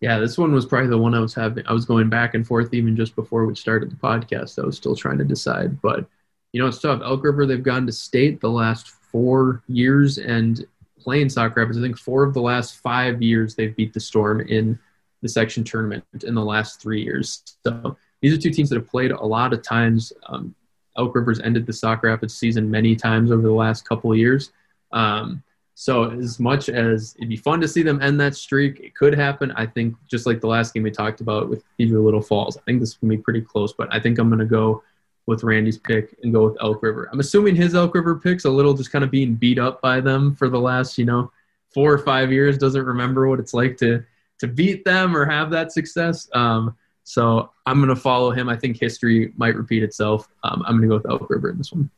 [0.00, 1.66] Yeah, this one was probably the one I was having.
[1.66, 4.62] I was going back and forth even just before we started the podcast.
[4.62, 6.06] I was still trying to decide, but
[6.52, 7.02] you know it's tough.
[7.02, 10.66] Elk River they've gone to state the last four years and
[10.98, 11.78] playing Sauk Rapids.
[11.78, 14.78] I think four of the last five years they've beat the Storm in
[15.22, 17.42] the section tournament in the last three years.
[17.64, 20.12] So these are two teams that have played a lot of times.
[20.26, 20.54] Um,
[20.96, 24.52] Elk River's ended the Sauk Rapids season many times over the last couple of years.
[24.92, 25.42] Um,
[25.80, 29.14] so as much as it'd be fun to see them end that streak, it could
[29.14, 29.50] happen.
[29.52, 32.60] I think just like the last game we talked about with Cathedral Little Falls, I
[32.66, 33.72] think this can be pretty close.
[33.72, 34.82] But I think I'm going to go
[35.24, 37.08] with Randy's pick and go with Elk River.
[37.10, 40.02] I'm assuming his Elk River pick's a little just kind of being beat up by
[40.02, 41.32] them for the last, you know,
[41.72, 42.58] four or five years.
[42.58, 44.04] Doesn't remember what it's like to
[44.40, 46.28] to beat them or have that success.
[46.34, 48.50] Um, so I'm going to follow him.
[48.50, 50.28] I think history might repeat itself.
[50.44, 51.88] Um, I'm going to go with Elk River in this one.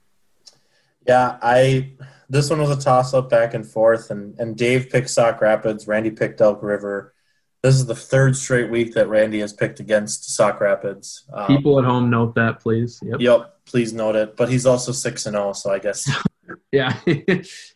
[1.06, 1.92] Yeah, I
[2.28, 5.86] this one was a toss up back and forth, and and Dave picked Sauk Rapids,
[5.86, 7.14] Randy picked Elk River.
[7.62, 11.24] This is the third straight week that Randy has picked against Sauk Rapids.
[11.32, 12.98] Um, People at home note that, please.
[13.04, 13.20] Yep.
[13.20, 13.54] Yep.
[13.66, 14.36] Please note it.
[14.36, 16.10] But he's also six and zero, oh, so I guess.
[16.72, 16.98] yeah.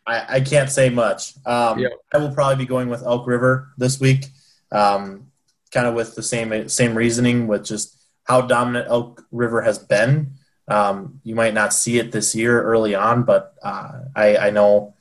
[0.06, 1.34] I, I can't say much.
[1.46, 1.92] Um, yep.
[2.12, 4.26] I will probably be going with Elk River this week,
[4.72, 5.28] um,
[5.70, 10.32] kind of with the same same reasoning, with just how dominant Elk River has been.
[10.68, 14.94] Um, you might not see it this year early on, but uh, I, I, know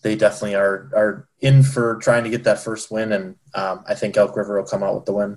[0.00, 3.94] they definitely are are in for trying to get that first win, and um, I
[3.94, 5.36] think Elk River will come out with the win.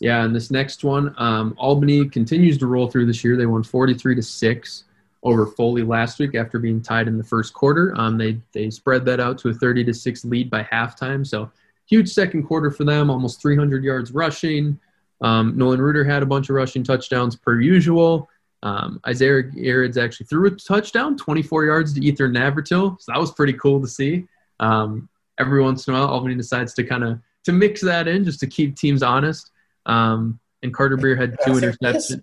[0.00, 3.36] Yeah, and this next one, um, Albany continues to roll through this year.
[3.36, 4.84] They won 43 to six
[5.22, 7.94] over Foley last week after being tied in the first quarter.
[7.96, 11.26] Um, they they spread that out to a 30 to six lead by halftime.
[11.26, 11.50] So
[11.86, 14.78] huge second quarter for them, almost 300 yards rushing.
[15.20, 18.28] Um, Nolan Reuter had a bunch of rushing touchdowns per usual.
[18.64, 22.98] Um, Isaiah Garrett's actually threw a touchdown, 24 yards to Ethan Navratil.
[22.98, 24.26] So that was pretty cool to see.
[24.58, 28.24] Um, every once in a while, Albany decides to kind of to mix that in
[28.24, 29.50] just to keep teams honest.
[29.84, 32.22] Um, and Carter Beer had two interceptions.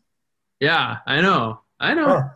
[0.60, 1.62] Yeah, I know.
[1.80, 2.08] I know.
[2.08, 2.30] Huh.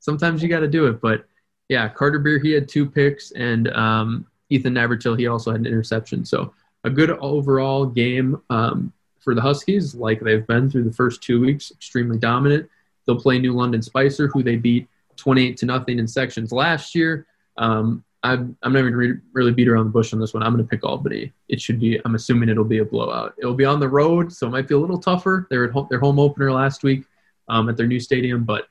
[0.00, 1.24] Sometimes you got to do it, but
[1.68, 5.66] yeah, Carter Beer he had two picks, and um, Ethan Navratil he also had an
[5.66, 6.24] interception.
[6.24, 6.52] So
[6.84, 11.40] a good overall game um, for the Huskies, like they've been through the first two
[11.40, 12.68] weeks, extremely dominant.
[13.06, 17.26] They'll play New London Spicer, who they beat 28 to nothing in sections last year.
[17.56, 20.42] Um, I'm, I'm not even re- really beat around the bush on this one.
[20.42, 21.32] I'm going to pick Albany.
[21.48, 22.00] It should be.
[22.04, 23.34] I'm assuming it'll be a blowout.
[23.38, 25.48] It'll be on the road, so it might be a little tougher.
[25.50, 27.04] They're at home, their home opener last week
[27.48, 28.68] um, at their new stadium, but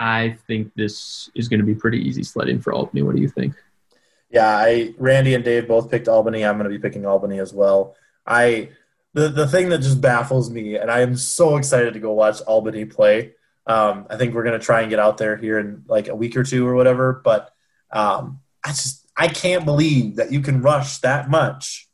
[0.00, 3.02] I think this is going to be pretty easy sledding for Albany.
[3.02, 3.54] What do you think?
[4.30, 6.44] Yeah, I Randy and Dave both picked Albany.
[6.44, 7.96] I'm going to be picking Albany as well.
[8.26, 8.70] I
[9.14, 12.40] the the thing that just baffles me, and I am so excited to go watch
[12.42, 13.32] Albany play.
[13.68, 16.14] Um, I think we're going to try and get out there here in like a
[16.14, 17.20] week or two or whatever.
[17.22, 17.50] But
[17.90, 21.88] um, I just I can't believe that you can rush that much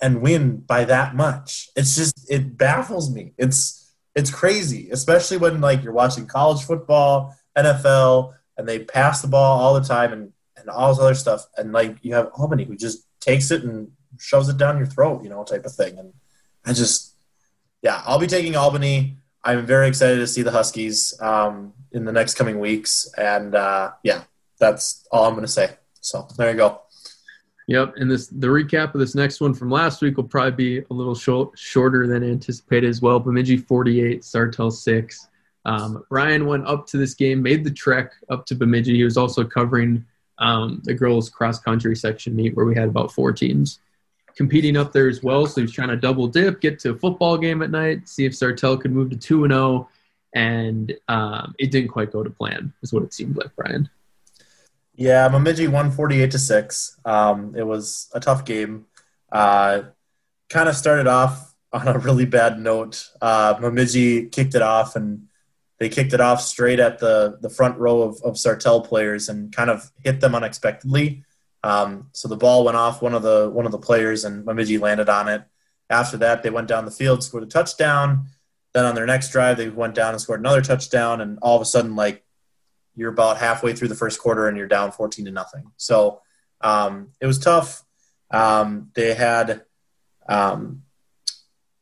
[0.00, 1.68] and win by that much.
[1.74, 3.32] It's just it baffles me.
[3.38, 9.28] It's it's crazy, especially when like you're watching college football, NFL, and they pass the
[9.28, 12.64] ball all the time and and all this other stuff, and like you have Albany
[12.64, 15.98] who just takes it and shoves it down your throat, you know, type of thing.
[15.98, 16.12] And
[16.64, 17.14] I just,
[17.82, 19.18] yeah, I'll be taking Albany.
[19.44, 23.92] I'm very excited to see the Huskies um, in the next coming weeks, and uh,
[24.02, 24.22] yeah,
[24.58, 25.76] that's all I'm going to say.
[26.00, 26.80] So there you go.
[27.66, 30.78] Yep, and this the recap of this next one from last week will probably be
[30.90, 33.20] a little short, shorter than anticipated as well.
[33.20, 35.28] Bemidji 48, Sartell 6.
[35.66, 38.96] Um, Brian went up to this game, made the trek up to Bemidji.
[38.96, 40.04] He was also covering
[40.38, 43.78] um, the girls cross country section meet where we had about four teams
[44.36, 45.46] competing up there as well.
[45.46, 48.24] So he was trying to double dip, get to a football game at night, see
[48.24, 49.88] if Sartell could move to 2 and 0.
[50.34, 53.88] And um, it didn't quite go to plan, is what it seemed like, Brian.
[54.96, 57.00] Yeah, Bemidji won 48 to 6.
[57.04, 58.86] Um, it was a tough game.
[59.30, 59.82] Uh,
[60.48, 63.08] kind of started off on a really bad note.
[63.20, 65.26] Uh, kicked it off, and
[65.78, 69.54] they kicked it off straight at the, the front row of, of Sartell players and
[69.54, 71.24] kind of hit them unexpectedly.
[71.64, 74.76] Um, so the ball went off one of the one of the players, and Bemidji
[74.76, 75.42] landed on it.
[75.88, 78.26] After that, they went down the field, scored a touchdown.
[78.74, 81.22] Then on their next drive, they went down and scored another touchdown.
[81.22, 82.22] And all of a sudden, like
[82.94, 85.72] you're about halfway through the first quarter, and you're down 14 to nothing.
[85.78, 86.20] So
[86.60, 87.82] um, it was tough.
[88.30, 89.62] Um, they had
[90.28, 90.82] um,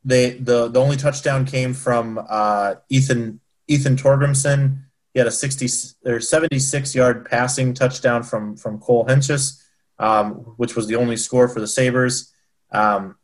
[0.04, 4.84] they the the only touchdown came from uh, Ethan Ethan Torgrimson.
[5.12, 5.66] He had a 60
[6.06, 9.58] or 76 yard passing touchdown from from Cole Henches
[10.02, 12.34] um, which was the only score for the Sabres.
[12.72, 13.16] Um,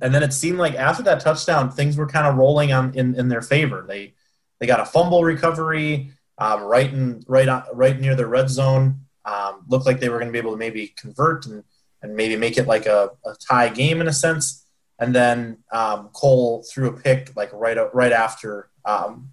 [0.00, 3.16] and then it seemed like after that touchdown, things were kind of rolling on in,
[3.16, 3.84] in their favor.
[3.86, 4.14] They
[4.60, 9.00] they got a fumble recovery um, right in right on, right near the red zone.
[9.24, 11.64] Um, looked like they were going to be able to maybe convert and,
[12.02, 14.64] and maybe make it like a, a tie game in a sense.
[14.98, 19.32] And then um, Cole threw a pick like right right after um,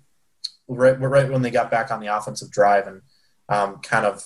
[0.68, 3.04] right right when they got back on the offensive drive and
[3.84, 4.26] kind of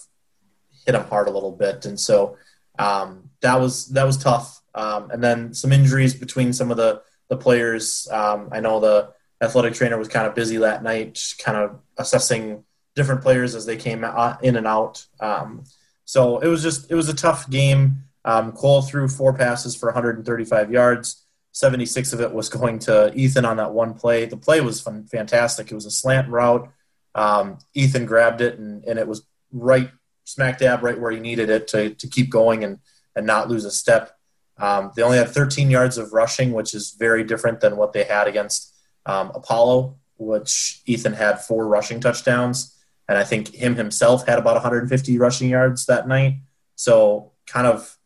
[0.86, 2.38] hit him hard a little bit, and so
[2.80, 4.62] um, that was that was tough.
[4.74, 8.08] Um, and then some injuries between some of the the players.
[8.12, 12.64] Um, I know the athletic trainer was kind of busy that night, kind of assessing
[12.96, 14.04] different players as they came
[14.42, 15.06] in and out.
[15.20, 15.64] Um,
[16.06, 18.04] so it was just it was a tough game.
[18.26, 21.26] Um, Cole threw four passes for 135 yards.
[21.54, 24.26] 76 of it was going to Ethan on that one play.
[24.26, 25.72] The play was fantastic.
[25.72, 26.72] It was a slant route.
[27.14, 29.92] Um, Ethan grabbed it and, and it was right
[30.24, 32.80] smack dab right where he needed it to, to keep going and,
[33.16, 34.18] and not lose a step.
[34.58, 38.04] Um, they only had 13 yards of rushing, which is very different than what they
[38.04, 38.74] had against
[39.06, 42.78] um, Apollo, which Ethan had four rushing touchdowns.
[43.10, 46.36] And I think him himself had about 150 rushing yards that night.
[46.76, 47.98] So kind of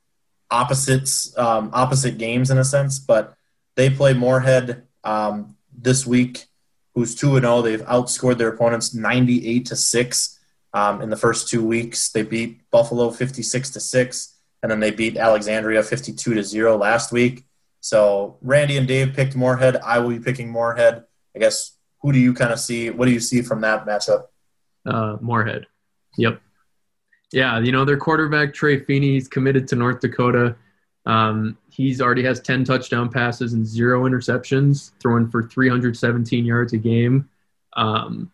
[0.49, 3.35] opposites, um, opposite games in a sense, but
[3.75, 6.45] they play Moorhead um, this week,
[6.93, 7.61] who's 2 0.
[7.61, 10.34] They've outscored their opponents 98 to 6
[10.75, 12.09] um, in the first two weeks.
[12.09, 17.11] They beat Buffalo 56 to 6, and then they beat Alexandria 52 to 0 last
[17.11, 17.45] week.
[17.79, 19.77] So Randy and Dave picked Moorhead.
[19.77, 21.05] I will be picking Moorhead.
[21.35, 22.89] I guess who do you kind of see?
[22.89, 24.25] What do you see from that matchup?
[24.85, 25.65] Uh, Moorhead.
[26.17, 26.41] Yep.
[27.31, 30.55] Yeah, you know, their quarterback, Trey Feeney, he's committed to North Dakota.
[31.05, 36.77] Um, he's already has 10 touchdown passes and zero interceptions, throwing for 317 yards a
[36.77, 37.29] game.
[37.77, 38.31] Um,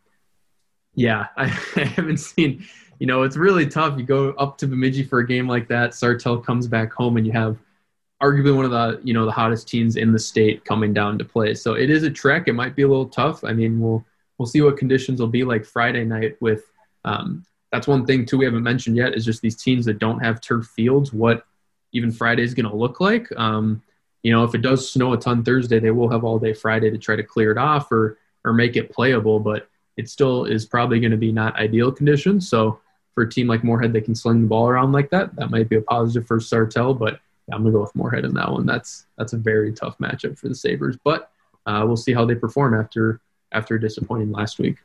[0.95, 2.65] yeah, I, I haven't seen.
[2.99, 3.97] You know, it's really tough.
[3.97, 5.91] You go up to Bemidji for a game like that.
[5.91, 7.57] Sartell comes back home, and you have
[8.21, 11.25] arguably one of the you know the hottest teams in the state coming down to
[11.25, 11.53] play.
[11.55, 12.47] So it is a trek.
[12.47, 13.43] It might be a little tough.
[13.43, 14.05] I mean, we'll
[14.37, 16.37] we'll see what conditions will be like Friday night.
[16.41, 16.63] With
[17.05, 20.19] um, that's one thing too we haven't mentioned yet is just these teams that don't
[20.19, 21.11] have turf fields.
[21.11, 21.45] What
[21.93, 23.27] even Friday is going to look like.
[23.35, 23.81] Um,
[24.23, 26.89] you know, if it does snow a ton Thursday, they will have all day Friday
[26.91, 29.39] to try to clear it off or or make it playable.
[29.39, 32.49] But it still is probably going to be not ideal conditions.
[32.49, 32.79] So
[33.13, 35.69] for a team like Moorhead they can sling the ball around like that, that might
[35.69, 36.97] be a positive for Sartell.
[36.97, 38.65] But yeah, I'm gonna go with Moorhead in that one.
[38.65, 41.31] That's that's a very tough matchup for the Sabres, but
[41.65, 43.19] uh, we'll see how they perform after
[43.51, 44.77] after disappointing last week.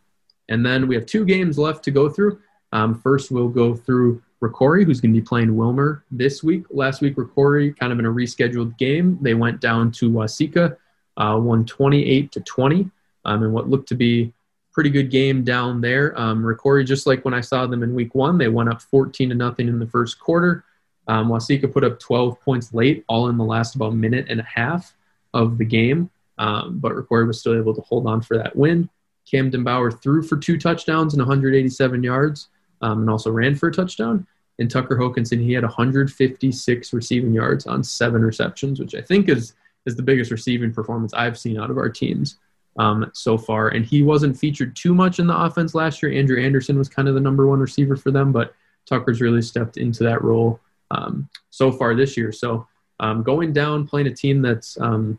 [0.49, 2.41] And then we have two games left to go through.
[2.73, 6.65] Um, first, we'll go through Rocori, who's going to be playing Willmar this week.
[6.71, 10.77] Last week, Rocori, kind of in a rescheduled game, they went down to Waseca,
[11.17, 12.91] uh, won 28 to 20,
[13.25, 14.33] um, in what looked to be
[14.77, 16.13] pretty good game down there.
[16.21, 19.31] Um, Rocori, just like when I saw them in week one, they went up 14
[19.31, 20.67] to nothing in the first quarter.
[21.09, 24.43] Um, Waseca put up 12 points late, all in the last about minute and a
[24.43, 24.95] half
[25.33, 28.91] of the game, um, but Rocori was still able to hold on for that win.
[29.25, 32.49] Camden Bauer threw for two touchdowns and 187 yards,
[32.83, 34.27] um, and also ran for a touchdown.
[34.59, 39.55] And Tucker Hokinson, he had 156 receiving yards on seven receptions, which I think is
[39.87, 42.39] is the biggest receiving performance I've seen out of our teams
[42.79, 43.69] um, so far.
[43.69, 46.13] And he wasn't featured too much in the offense last year.
[46.13, 48.55] Andrew Anderson was kind of the number one receiver for them, but
[48.87, 50.61] Tucker's really stepped into that role
[50.91, 52.33] um, so far this year.
[52.33, 52.67] So
[53.01, 55.19] um, going down, playing a team that's um,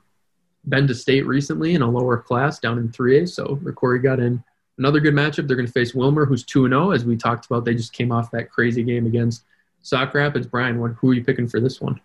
[0.68, 3.30] been to state recently in a lower class down in 3A.
[3.30, 4.44] So Rocori got in
[4.78, 5.48] another good matchup.
[5.48, 6.92] They're going to face Willmar, who's 2 0.
[6.92, 9.44] As we talked about, they just came off that crazy game against
[9.82, 10.48] Sauk Rapids.
[10.48, 12.00] Brian, what, who are you picking for this one?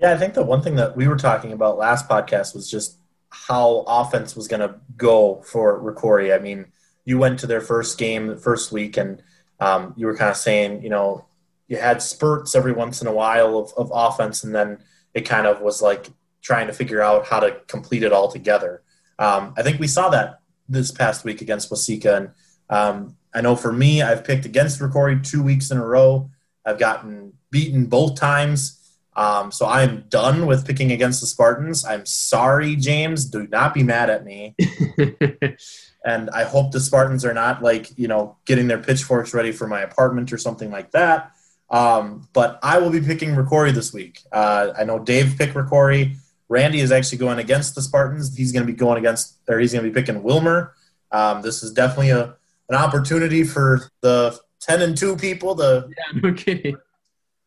[0.00, 2.98] Yeah, I think the one thing that we were talking about last podcast was just
[3.30, 6.34] how offense was going to go for Rocori.
[6.34, 6.66] I mean,
[7.04, 9.22] you went to their first game the first week, and
[9.60, 11.26] um, you were kind of saying, you know,
[11.66, 14.78] you had spurts every once in a while of, of offense, and then
[15.14, 16.08] it kind of was like
[16.42, 18.82] trying to figure out how to complete it all together.
[19.18, 22.30] Um, I think we saw that this past week against Waseca, and
[22.70, 26.30] um, I know for me, I've picked against Rocori two weeks in a row.
[26.64, 28.77] I've gotten beaten both times.
[29.18, 31.84] Um, so I'm done with picking against the Spartans.
[31.84, 33.24] I'm sorry, James.
[33.24, 34.54] Do not be mad at me.
[36.04, 39.66] and I hope the Spartans are not like, you know, getting their pitchforks ready for
[39.66, 41.32] my apartment or something like that.
[41.68, 44.20] Um, but I will be picking Rocori this week.
[44.30, 46.16] Uh, I know Dave picked Rocori.
[46.48, 48.36] Randy is actually going against the Spartans.
[48.36, 50.70] He's going to be going against, or he's going to be picking Willmar.
[51.10, 52.36] Um, this is definitely a
[52.70, 55.88] an opportunity for the ten and two people to.
[55.88, 56.76] Yeah, no kidding.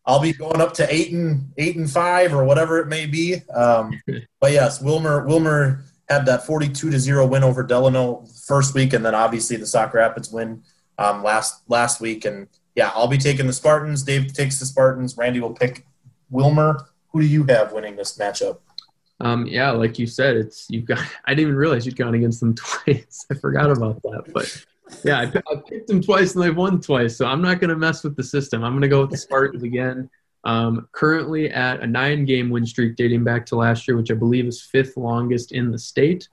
[0.06, 3.36] I'll be going up to eight and eight and five or whatever it may be.
[3.54, 4.02] Um,
[4.40, 9.06] but yes, Willmar Willmar had that forty-two to zero win over Delano first week, and
[9.06, 10.64] then obviously the Sauk Rapids win
[10.98, 14.04] um, last last week, and yeah, I'll be taking the Spartans.
[14.04, 15.18] Dave takes the Spartans.
[15.18, 15.86] Randy will pick
[16.32, 16.86] Willmar.
[17.10, 18.60] Who do you have winning this matchup?
[19.20, 21.00] Um, yeah, like you said, it's you've got.
[21.26, 23.26] I didn't even realize you'd gone against them twice.
[23.32, 24.66] I forgot about that, but
[25.04, 27.18] yeah, I, I picked them twice and they've won twice.
[27.18, 28.64] So I'm not going to mess with the system.
[28.64, 30.10] I'm going to go with the Spartans again.
[30.44, 34.46] Um, currently at a nine-game win streak dating back to last year, which I believe
[34.46, 36.28] is fifth longest in the state.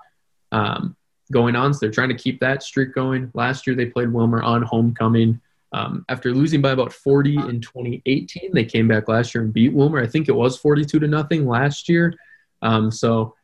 [0.51, 0.97] Um,
[1.31, 3.31] going on, so they're trying to keep that streak going.
[3.35, 5.41] Last year they played Willmar on homecoming.
[5.73, 9.75] Um, after losing by about 40 in 2018, they came back last year and beat
[9.75, 10.03] Willmar.
[10.03, 12.15] I think it was 42 to nothing last year.
[12.63, 13.35] Um, so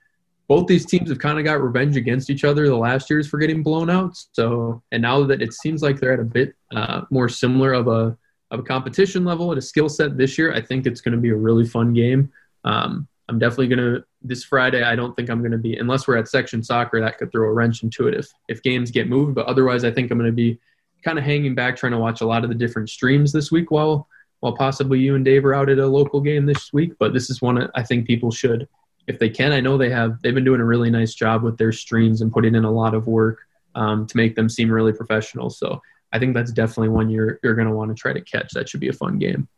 [0.49, 3.39] both these teams have kind of got revenge against each other the last years for
[3.39, 4.17] getting blown out.
[4.33, 7.89] So, and now that it seems like they're at a bit uh, more similar of
[7.89, 8.17] a
[8.51, 11.21] of a competition level at a skill set this year, I think it's going to
[11.21, 12.31] be a really fun game.
[12.65, 14.83] Um, I'm definitely going to this Friday.
[14.83, 17.49] I don't think I'm going to be unless we're at section soccer that could throw
[17.49, 19.35] a wrench into it if if games get moved.
[19.35, 20.59] But otherwise, I think I'm going to be
[21.03, 23.71] kind of hanging back trying to watch a lot of the different streams this week
[23.71, 24.09] while
[24.41, 26.93] while possibly you and Dave are out at a local game this week.
[26.99, 28.69] But this is one I think people should,
[29.07, 29.53] if they can.
[29.53, 32.33] I know they have they've been doing a really nice job with their streams and
[32.33, 33.41] putting in a lot of work
[33.75, 35.51] um, to make them seem really professional.
[35.51, 35.81] So
[36.13, 38.53] I think that's definitely one you're you're going to want to try to catch.
[38.53, 39.49] That should be a fun game.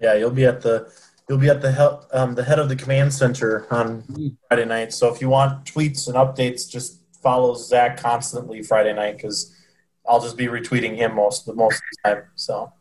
[0.00, 0.92] Yeah, you'll be at the
[1.28, 4.04] you'll be at the help, um, the head of the command center on
[4.48, 4.92] Friday night.
[4.92, 9.54] So if you want tweets and updates, just follow Zach constantly Friday night because
[10.08, 12.22] I'll just be retweeting him most the most of the time.
[12.34, 12.72] So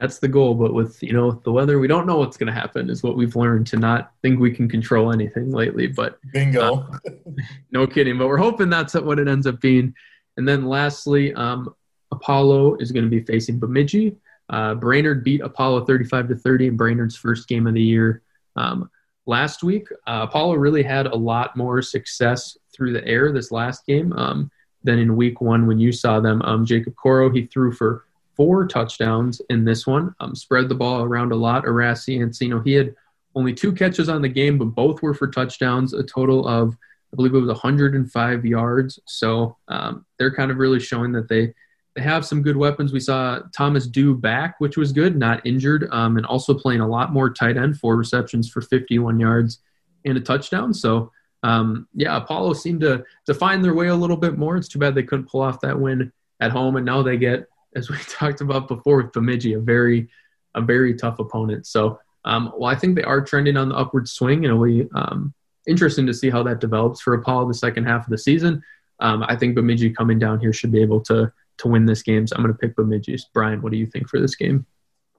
[0.00, 0.54] that's the goal.
[0.54, 2.90] But with you know the weather, we don't know what's going to happen.
[2.90, 5.86] Is what we've learned to not think we can control anything lately.
[5.86, 7.10] But bingo, uh,
[7.70, 8.18] no kidding.
[8.18, 9.94] But we're hoping that's what it ends up being.
[10.36, 11.74] And then lastly, um,
[12.10, 14.16] Apollo is going to be facing Bemidji.
[14.48, 18.22] Uh, Brainerd beat Apollo 35 to 30 in Brainerd's first game of the year.
[18.56, 18.90] Um,
[19.26, 23.86] last week, uh, Apollo really had a lot more success through the air this last
[23.86, 24.12] game.
[24.14, 24.50] Um,
[24.82, 26.42] than in week one when you saw them.
[26.42, 28.06] Um, Jacob Coro, he threw for
[28.40, 31.64] four touchdowns in this one, um, spread the ball around a lot.
[31.64, 32.94] Arasi Encino, he had
[33.34, 36.74] only two catches on the game, but both were for touchdowns, a total of,
[37.12, 38.98] I believe it was 105 yards.
[39.04, 41.52] So um, they're kind of really showing that they,
[41.94, 42.94] they have some good weapons.
[42.94, 46.88] We saw Thomas Dew back, which was good, not injured, um, and also playing a
[46.88, 49.58] lot more tight end, four receptions for 51 yards
[50.06, 50.72] and a touchdown.
[50.72, 51.12] So,
[51.42, 54.56] um, yeah, Apollo seemed to, to find their way a little bit more.
[54.56, 56.10] It's too bad they couldn't pull off that win
[56.40, 60.08] at home, and now they get, as we talked about before with Bemidji, a very,
[60.54, 61.66] a very tough opponent.
[61.66, 64.88] So, um, well, I think they are trending on the upward swing, and it'll be
[64.94, 65.32] um,
[65.66, 68.62] interesting to see how that develops for Apollo the second half of the season.
[68.98, 72.26] Um, I think Bemidji coming down here should be able to to win this game.
[72.26, 73.18] So I'm going to pick Bemidji.
[73.32, 74.66] Brian, what do you think for this game?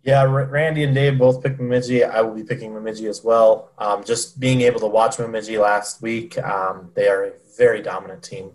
[0.03, 2.03] Yeah, Randy and Dave both picked Bemidji.
[2.03, 3.69] I will be picking Bemidji as well.
[3.77, 8.23] Um, just being able to watch Bemidji last week, um, they are a very dominant
[8.23, 8.53] team.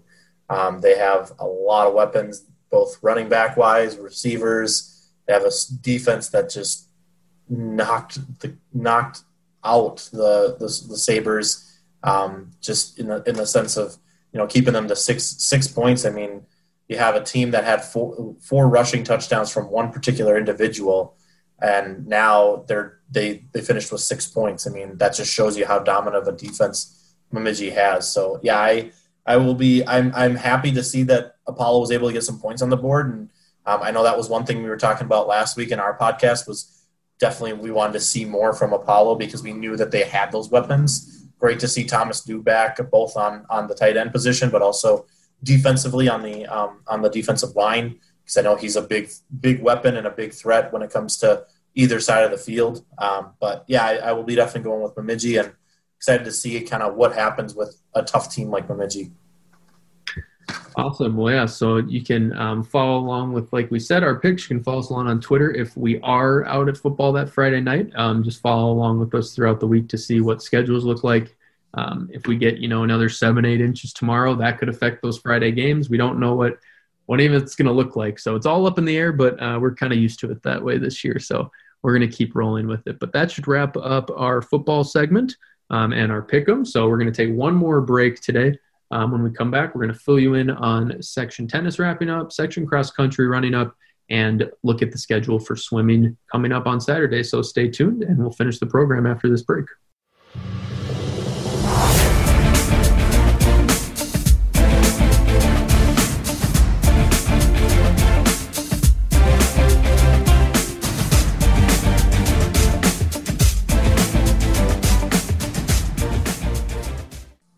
[0.51, 5.11] Um, they have a lot of weapons, both running back wise, receivers.
[5.27, 6.89] They have a defense that just
[7.49, 9.23] knocked the knocked
[9.65, 13.97] out the the, the Sabres, um, just in the in the sense of
[14.33, 16.05] you know keeping them to six six points.
[16.05, 16.47] I mean
[16.89, 21.17] you have a team that had four, four rushing touchdowns from one particular individual,
[21.61, 24.67] and now they're they they finished with six points.
[24.67, 28.11] I mean, that just shows you how dominant of a defense Bemidji has.
[28.11, 28.93] So yeah, I
[29.27, 32.41] I will be I'm I'm happy to see that Apollo was able to get some
[32.41, 33.31] points on the board, and
[33.67, 35.97] um, I know that was one thing we were talking about last week in our
[35.99, 36.85] podcast was
[37.19, 40.51] definitely we wanted to see more from Apollo because we knew that they had those
[40.51, 41.27] weapons.
[41.39, 45.07] Great to see Thomas Dew back, both on on the tight end position, but also
[45.43, 49.63] defensively on the um, on the defensive line because I know he's a big big
[49.63, 51.45] weapon and a big threat when it comes to
[51.75, 52.85] either side of the field.
[52.99, 55.53] Um, but yeah, I, I, will be definitely going with Bemidji and
[55.99, 59.13] excited to see kind of what happens with a tough team like Bemidji.
[60.77, 61.17] Awesome.
[61.17, 61.47] Well, yeah.
[61.47, 64.43] So you can um, follow along with, like we said, our picks.
[64.43, 67.61] You can follow us along on Twitter if we are out at football that Friday
[67.61, 67.91] night.
[67.97, 71.35] Um, just follow along with us throughout the week to see what schedules look like.
[71.75, 75.19] Um, if we get you know another seven eight inches tomorrow, that could affect those
[75.19, 75.91] Friday games.
[75.91, 76.59] We don't know what
[77.07, 79.13] what even it's going to look like, so it's all up in the air.
[79.13, 81.51] But uh, we're kind of used to it that way this year, so
[81.83, 82.99] we're going to keep rolling with it.
[82.99, 85.37] But that should wrap up our football segment
[85.71, 86.67] um, and our pick'em.
[86.67, 88.59] So we're going to take one more break today.
[88.91, 92.11] Um, when we come back, we're going to fill you in on section tennis wrapping
[92.11, 93.75] up, section cross country running up,
[94.11, 97.23] and look at the schedule for swimming coming up on Saturday.
[97.23, 99.67] So stay tuned, and we'll finish the program after this break.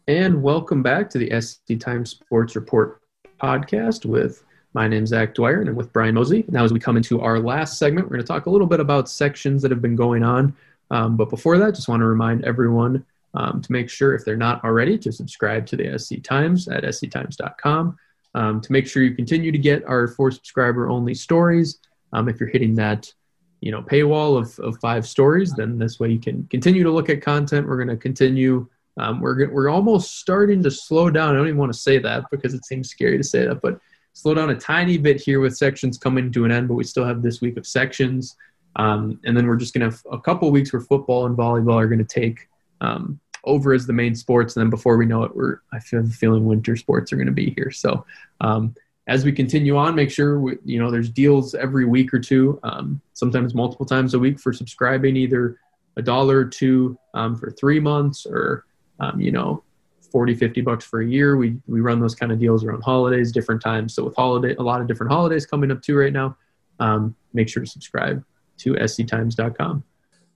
[0.08, 3.02] And welcome back to the SC Times Sports Report
[3.42, 4.42] podcast with
[4.72, 6.50] my name's Zach Dwyer and I'm with Brian Mozey.
[6.50, 8.80] Now, as we come into our last segment, we're going to talk a little bit
[8.80, 10.56] about sections that have been going on.
[10.90, 13.04] Um, but before that, just want to remind everyone
[13.34, 16.84] um, to make sure, if they're not already, to subscribe to the SC Times at
[16.84, 17.98] sctimes.com.
[18.34, 21.80] Um, to make sure you continue to get our four subscriber only stories.
[22.14, 23.12] Um, if you're hitting that
[23.60, 27.10] you know paywall of, of five stories, then this way you can continue to look
[27.10, 27.68] at content.
[27.68, 28.66] We're going to continue
[28.98, 31.34] um, we're we're almost starting to slow down.
[31.34, 33.80] I don't even want to say that because it seems scary to say that, but
[34.12, 36.68] slow down a tiny bit here with sections coming to an end.
[36.68, 38.36] But we still have this week of sections,
[38.76, 41.76] um, and then we're just going to have a couple weeks where football and volleyball
[41.76, 42.48] are going to take
[42.80, 44.56] um, over as the main sports.
[44.56, 47.26] And then before we know it, we're I feel the feeling winter sports are going
[47.26, 47.70] to be here.
[47.70, 48.04] So
[48.40, 48.74] um,
[49.06, 52.58] as we continue on, make sure we, you know there's deals every week or two,
[52.64, 55.58] um, sometimes multiple times a week for subscribing either
[55.96, 58.64] a dollar or two um, for three months or
[59.00, 59.62] um, you know
[60.10, 61.36] 40 50 bucks for a year.
[61.36, 63.94] We we run those kind of deals around holidays different times.
[63.94, 66.36] So with holiday a lot of different holidays coming up too right now
[66.80, 68.24] um, make sure to subscribe
[68.58, 69.84] to sctimes.com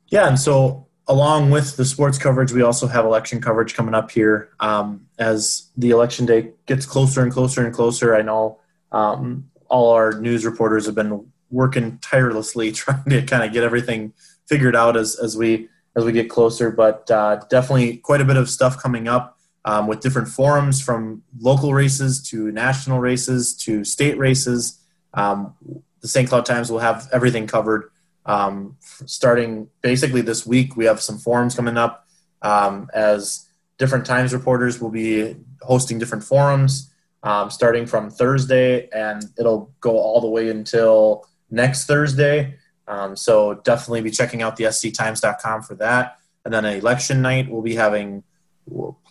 [0.09, 4.11] yeah and so along with the sports coverage we also have election coverage coming up
[4.11, 4.51] here.
[4.61, 8.59] Um, as the election day gets closer and closer and closer i know
[8.93, 14.13] um, all our news reporters have been working tirelessly trying to kind of get everything
[14.49, 16.71] figured out as, as we as we get closer.
[16.71, 21.23] But uh, definitely quite a bit of stuff coming up um, with different forums from
[21.39, 24.81] local races to national races to state races.
[25.15, 25.55] Um,
[26.01, 26.29] the St.
[26.29, 27.91] Cloud Times will have everything covered.
[28.25, 28.77] Um,
[29.07, 32.09] starting basically this week, we have some forums coming up
[32.43, 36.89] um, as different Times reporters will be hosting different forums.
[37.25, 42.57] Um, starting from Thursday, and it'll go all the way until next Thursday.
[42.89, 46.19] Um, so definitely be checking out the sctimes.com for that.
[46.45, 48.25] And then election night, we'll be having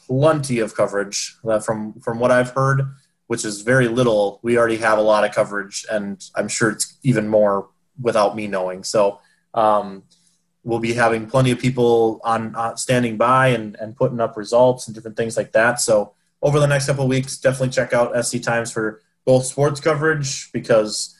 [0.07, 2.81] plenty of coverage uh, from from what I've heard,
[3.27, 4.39] which is very little.
[4.43, 7.69] We already have a lot of coverage, and I'm sure it's even more
[7.99, 8.83] without me knowing.
[8.83, 9.19] So
[9.53, 10.03] um,
[10.63, 14.87] we'll be having plenty of people on uh, standing by and, and putting up results
[14.87, 15.79] and different things like that.
[15.79, 19.79] So over the next couple of weeks, definitely check out SC Times for both sports
[19.79, 21.15] coverage because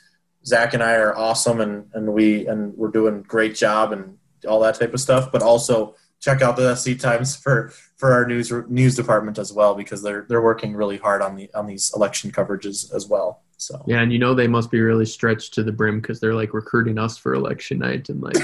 [0.46, 4.18] Zach and I are awesome and, and we and we're doing great job and
[4.48, 8.26] all that type of stuff, but also check out the SC Times for for our
[8.26, 11.92] news news department as well because they're they're working really hard on the on these
[11.96, 13.42] election coverages as well.
[13.58, 16.34] So yeah, and you know they must be really stretched to the brim because they're
[16.34, 18.38] like recruiting us for election night and like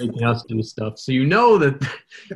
[0.00, 0.98] making us do stuff.
[0.98, 1.88] So you know that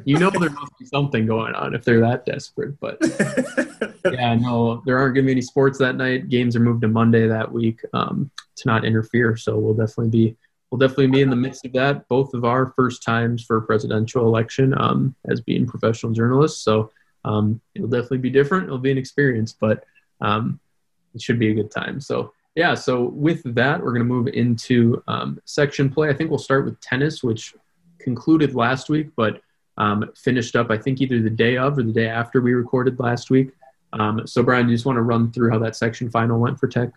[0.05, 2.79] you know there must be something going on if they're that desperate.
[2.79, 3.01] But
[4.13, 6.29] yeah, no, there aren't going to be any sports that night.
[6.29, 9.37] Games are moved to Monday that week um, to not interfere.
[9.37, 10.37] So we'll definitely be
[10.71, 12.09] we'll definitely be in the midst of that.
[12.09, 16.63] Both of our first times for presidential election um, as being professional journalists.
[16.63, 16.91] So
[17.25, 18.65] um, it'll definitely be different.
[18.65, 19.85] It'll be an experience, but
[20.21, 20.61] um,
[21.15, 22.01] it should be a good time.
[22.01, 26.09] So yeah, so with that, we're going to move into um, section play.
[26.09, 27.55] I think we'll start with tennis, which
[28.01, 29.41] concluded last week, but
[29.77, 33.01] um, finished up I think either the day of or the day after we recorded
[33.01, 33.51] last week.
[33.99, 36.67] Um, so Brian, you just want to run through how that section final went for
[36.67, 36.91] Tech?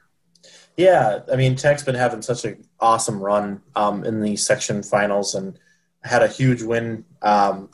[0.76, 5.34] Yeah, I mean Tech's been having such an awesome run um, in the section finals
[5.36, 5.58] and
[6.04, 7.06] had a huge win.
[7.22, 7.70] Um,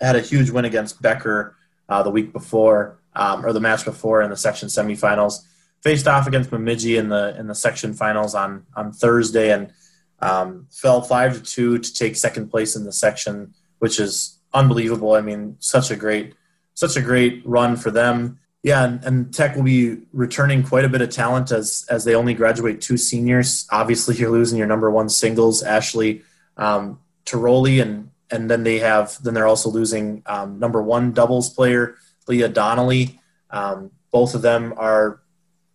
[0.00, 1.56] had a huge win against Becker
[1.88, 5.44] uh, the week before um, or the match before in the section semifinals.
[5.82, 9.72] Faced off against Bemidji in the in the section finals on on Thursday and
[10.20, 15.12] um, fell five to two to take second place in the section, which is unbelievable.
[15.12, 16.34] I mean, such a great
[16.76, 18.38] such a great run for them.
[18.62, 22.14] Yeah, and, and, Tech will be returning quite a bit of talent as as they
[22.14, 23.66] only graduate two seniors.
[23.70, 26.22] Obviously, you're losing your number one singles, Ashley
[26.56, 31.50] um, Tiroli, and and then they have then they're also losing um, number one doubles
[31.50, 31.96] player
[32.26, 33.20] Leah Donnelly.
[33.50, 35.20] Um, both of them are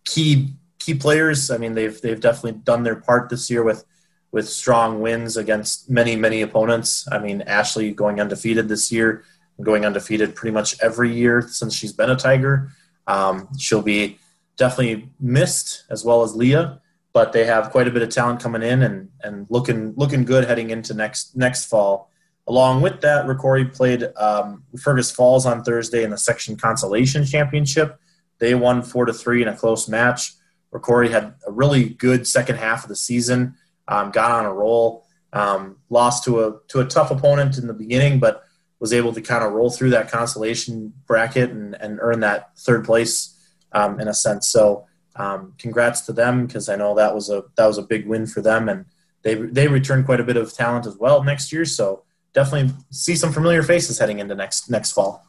[0.04, 1.50] key key players.
[1.50, 3.84] I mean, they've they've definitely done their part this year with
[4.32, 7.08] with strong wins against many many opponents.
[7.10, 9.24] I mean, Ashley going undefeated this year,
[9.60, 12.70] going undefeated pretty much every year since she's been a Tiger.
[13.06, 14.18] Um, she'll be
[14.56, 16.80] definitely missed as well as Leah,
[17.12, 20.44] but they have quite a bit of talent coming in and and looking looking good
[20.44, 22.10] heading into next next fall.
[22.48, 28.00] Along with that, Rocori played um, Fergus Falls on Thursday in the section consolation championship.
[28.38, 30.32] They won four to three in a close match.
[30.72, 33.54] Rocori had a really good second half of the season,
[33.86, 37.74] um, got on a roll, um, lost to a to a tough opponent in the
[37.74, 38.44] beginning, but
[38.82, 42.84] was able to kind of roll through that consolation bracket and, and earn that third
[42.84, 43.38] place
[43.70, 44.48] um, in a sense.
[44.48, 48.08] So um, congrats to them because I know that was a that was a big
[48.08, 48.84] win for them, and
[49.22, 51.64] they they returned quite a bit of talent as well next year.
[51.64, 52.02] So
[52.32, 55.24] definitely see some familiar faces heading into next next fall.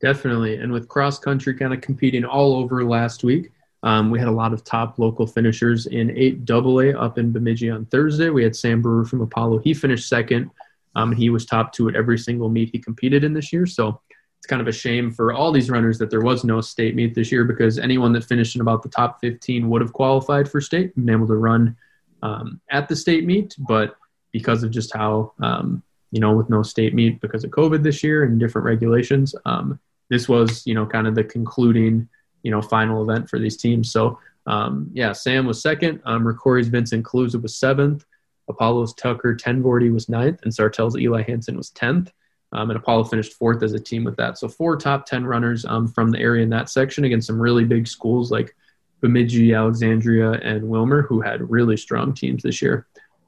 [0.00, 3.52] Definitely, and with cross country kind of competing all over last week,
[3.84, 7.70] um, we had a lot of top local finishers in eight AA up in Bemidji
[7.70, 8.30] on Thursday.
[8.30, 9.58] We had Sam Brewer from Apollo.
[9.58, 10.50] He finished second.
[10.94, 13.66] Um, he was top two at every single meet he competed in this year.
[13.66, 14.00] So
[14.38, 17.14] it's kind of a shame for all these runners that there was no state meet
[17.14, 20.60] this year because anyone that finished in about the top 15 would have qualified for
[20.60, 21.76] state and been able to run
[22.22, 23.54] um, at the state meet.
[23.58, 23.96] But
[24.32, 25.82] because of just how um,
[26.12, 29.34] you know, with no state meet because of COVID this year and different regulations.
[29.46, 29.80] Um,
[30.10, 32.08] this was, you know, kind of the concluding,
[32.42, 33.90] you know, final event for these teams.
[33.90, 36.00] So, um, yeah, Sam was second.
[36.04, 38.04] Um, Rocori's Vincent Kaluza was seventh.
[38.48, 42.12] Apollo's Tucker Tenvordy was ninth, and Sartell's Eli Hansen was tenth.
[42.52, 44.36] Um, and Apollo finished fourth as a team with that.
[44.36, 47.64] So four top ten runners um, from the area in that section against some really
[47.64, 48.54] big schools like
[49.00, 52.86] Bemidji, Alexandria, and Willmar, who had really strong teams this year.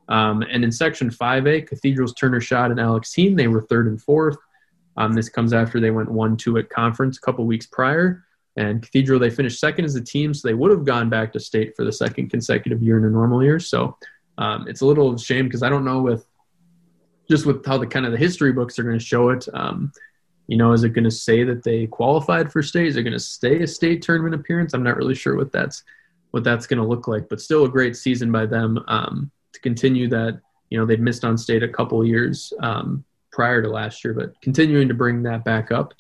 [0.09, 4.01] Um, and in Section 5A, Cathedral's Turner Shot and Alex Heen, they were third and
[4.01, 4.37] fourth.
[4.97, 8.25] Um, this comes after they went 1 2 at conference a couple weeks prior.
[8.57, 11.41] And Cathedral, they finished second as a team, so they would have gone back to
[11.41, 13.59] state for the second consecutive year in a normal year.
[13.59, 13.97] So
[14.39, 16.27] um, it's a little shame because I don't know with
[17.29, 19.47] just with how the kind of the history books are going to show it.
[19.55, 19.93] Um,
[20.47, 22.87] you know, is it going to say that they qualified for state?
[22.87, 24.75] Is it going to stay a state tournament appearance?
[24.75, 25.85] I'm not really sure what that's
[26.33, 28.83] what that's going to look like, but still a great season by them.
[28.89, 30.41] Um, to continue that.
[30.71, 34.39] You know, they'd missed on state a couple years um, prior to last year, but
[34.43, 35.95] continuing to bring that back up.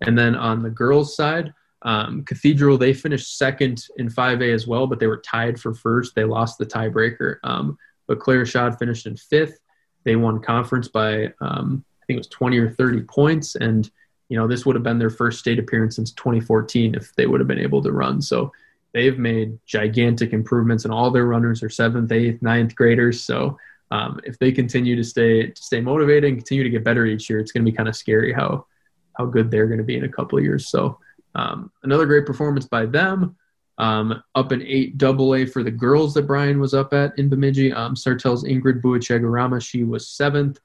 [0.00, 1.52] And then on the girls' side,
[1.84, 6.14] um, Cathedral they finished second in 5A as well, but they were tied for first.
[6.14, 7.36] They lost the tiebreaker.
[7.44, 9.60] Um, but Claire Shad finished in fifth.
[10.04, 13.90] They won conference by um, I think it was 20 or 30 points, and
[14.28, 17.40] you know this would have been their first state appearance since 2014 if they would
[17.40, 18.20] have been able to run.
[18.20, 18.52] So
[18.92, 23.22] they've made gigantic improvements, and all their runners are seventh, eighth, ninth graders.
[23.22, 23.58] So
[23.90, 27.28] um, if they continue to stay to stay motivated and continue to get better each
[27.28, 28.66] year, it's going to be kind of scary how
[29.14, 30.68] how good they're going to be in a couple of years.
[30.68, 30.98] So
[31.34, 33.36] um, another great performance by them.
[33.76, 37.28] Um, up in eight double A for the girls that Brian was up at in
[37.28, 37.72] Bemidji.
[37.72, 40.60] Um, Sartell's Ingrid Buichegarama, she was seventh.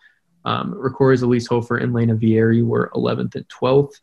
[0.45, 3.93] Um, Elise Hofer and Lena Vieri were 11th and 12th.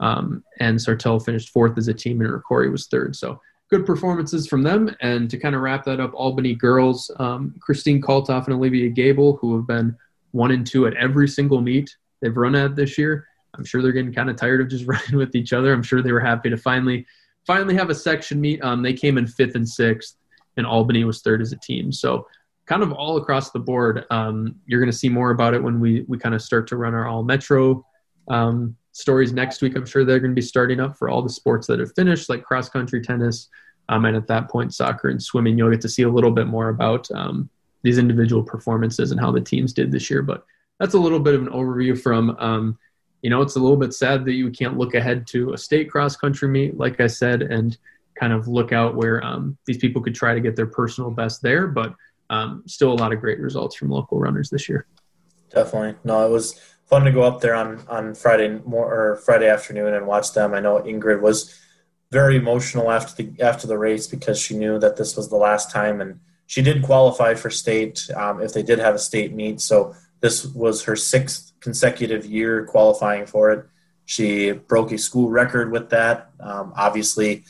[0.00, 3.14] Um, and Sartell finished fourth as a team, and Rocori was third.
[3.14, 4.94] So good performances from them.
[5.00, 9.36] And to kind of wrap that up, Albany girls, um, Christine Kaltoff and Olivia Gable,
[9.36, 9.96] who have been
[10.32, 13.26] one and two at every single meet they've run at this year.
[13.54, 15.72] I'm sure they're getting kind of tired of just running with each other.
[15.72, 17.06] I'm sure they were happy to finally
[17.46, 18.62] finally have a section meet.
[18.62, 20.16] Um, they came in fifth and sixth,
[20.56, 21.92] and Albany was third as a team.
[21.92, 22.26] So
[22.66, 24.04] kind of all across the board.
[24.10, 26.76] Um, you're going to see more about it when we we kind of start to
[26.76, 27.84] run our all metro
[28.28, 29.76] um, stories next week.
[29.76, 32.28] I'm sure they're going to be starting up for all the sports that have finished,
[32.28, 33.48] like cross country, tennis,
[33.88, 35.58] um, and at that point, soccer and swimming.
[35.58, 37.50] You'll get to see a little bit more about um,
[37.82, 40.22] these individual performances and how the teams did this year.
[40.22, 40.44] But
[40.78, 42.36] that's a little bit of an overview from.
[43.22, 45.90] You know, it's a little bit sad that you can't look ahead to a state
[45.90, 47.76] cross country meet, like I said, and
[48.18, 51.40] kind of look out where um, these people could try to get their personal best
[51.40, 51.66] there.
[51.66, 51.94] But
[52.30, 54.86] um, still a lot of great results from local runners this year.
[55.50, 55.96] Definitely.
[56.04, 59.94] No, it was fun to go up there on, on Friday more or Friday afternoon
[59.94, 60.54] and watch them.
[60.54, 61.58] I know Ingrid was
[62.10, 65.70] very emotional after the after the race because she knew that this was the last
[65.70, 69.60] time, and she did qualify for state um, if they did have a state meet.
[69.60, 73.66] So this was her sixth consecutive year qualifying for it.
[74.04, 76.30] She broke a school record with that.
[76.40, 77.44] Um, obviously,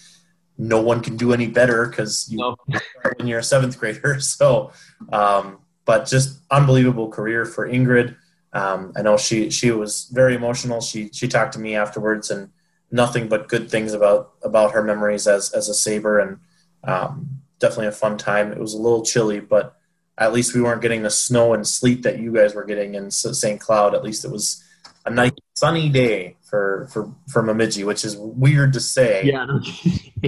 [0.58, 2.56] no one can do any better because you no.
[3.16, 4.18] when you're a seventh grader.
[4.20, 4.72] So,
[5.12, 8.16] um, but just unbelievable career for Ingrid.
[8.52, 10.80] Um, I know she she was very emotional.
[10.80, 12.50] She she talked to me afterwards and
[12.90, 16.38] nothing but good things about about her memories as as a saber and
[16.84, 18.52] um, definitely a fun time.
[18.52, 19.76] It was a little chilly, but
[20.18, 23.10] at least we weren't getting the snow and sleet that you guys were getting in
[23.10, 23.60] St.
[23.60, 23.94] Cloud.
[23.94, 24.62] At least it was
[25.04, 29.24] a nice sunny day for for for Bemidji, which is weird to say.
[29.24, 29.46] Yeah,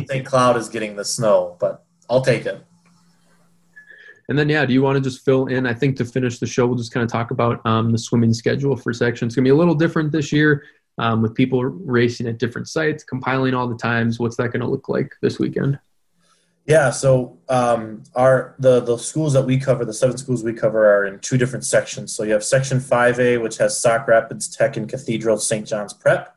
[0.09, 0.25] St.
[0.27, 2.65] Cloud is getting the snow, but I'll take it.
[4.29, 5.67] And then, yeah, do you want to just fill in?
[5.67, 8.33] I think to finish the show, we'll just kind of talk about um, the swimming
[8.33, 9.27] schedule for section.
[9.27, 10.65] It's going to be a little different this year
[10.97, 14.19] um, with people racing at different sites, compiling all the times.
[14.19, 15.79] What's that going to look like this weekend?
[16.67, 20.91] Yeah, so um, our the the schools that we cover, the seven schools we cover,
[20.91, 22.15] are in two different sections.
[22.15, 25.67] So you have Section Five A, which has Sauk Rapids Tech and Cathedral St.
[25.67, 26.35] John's Prep.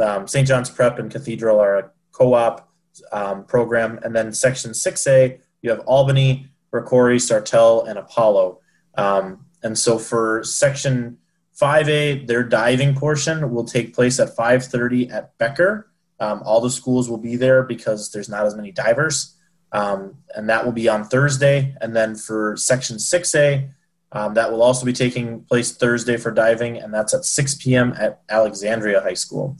[0.00, 0.46] Um, St.
[0.46, 2.68] John's Prep and Cathedral are a co-op
[3.10, 8.60] um, program, and then Section Six A, you have Albany, Rocori, Sartell, and Apollo.
[8.96, 11.16] Um, and so for Section
[11.58, 15.88] 5A, their diving portion will take place at 5:30 at Becker.
[16.20, 19.36] Um, all the schools will be there because there's not as many divers
[19.72, 21.74] um, and that will be on Thursday.
[21.80, 23.70] And then for Section 6A,
[24.12, 27.94] um, that will also be taking place Thursday for diving, and that's at 6 p.m.
[27.98, 29.56] at Alexandria High School.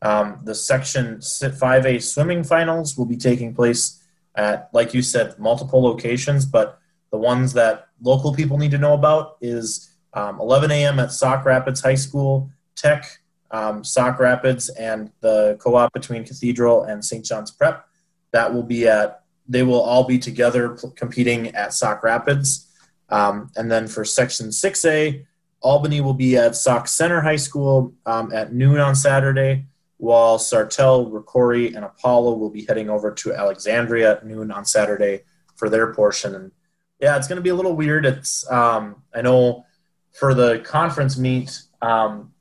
[0.00, 4.02] Um, the Section 5A swimming finals will be taking place
[4.34, 6.78] at, like you said, multiple locations, but
[7.10, 10.98] the ones that local people need to know about is um, 11 a.m.
[10.98, 16.84] at Sauk Rapids High School, Tech, um, Sauk Rapids, and the co op between Cathedral
[16.84, 17.24] and St.
[17.24, 17.86] John's Prep.
[18.32, 22.68] That will be at they will all be together competing at Sauk Rapids.
[23.08, 25.24] Um, and then for Section 6A,
[25.60, 29.66] Albany will be at Sauk Centre High School um, at noon on Saturday,
[29.98, 35.22] while Sartell, Rocori, and Apollo will be heading over to Alexandria at noon on Saturday
[35.54, 36.34] for their portion.
[36.34, 36.52] And
[37.00, 38.04] yeah, it's going to be a little weird.
[38.04, 39.64] It's um, I know
[40.12, 42.32] for the conference meet, um,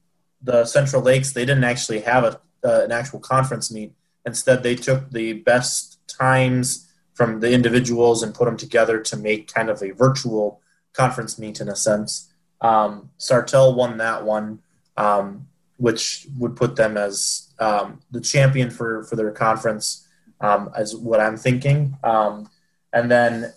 [0.41, 3.93] the Central Lakes they didn't actually have a, uh, an actual conference meet.
[4.25, 9.53] Instead, they took the best times from the individuals and put them together to make
[9.53, 10.61] kind of a virtual
[10.93, 12.33] conference meet in a sense.
[12.61, 14.59] Um, Sartell won that one,
[14.97, 15.47] um,
[15.77, 20.07] which would put them as um, the champion for, for their conference,
[20.39, 21.97] um, as what I'm thinking.
[22.03, 22.49] Um,
[22.93, 23.53] and then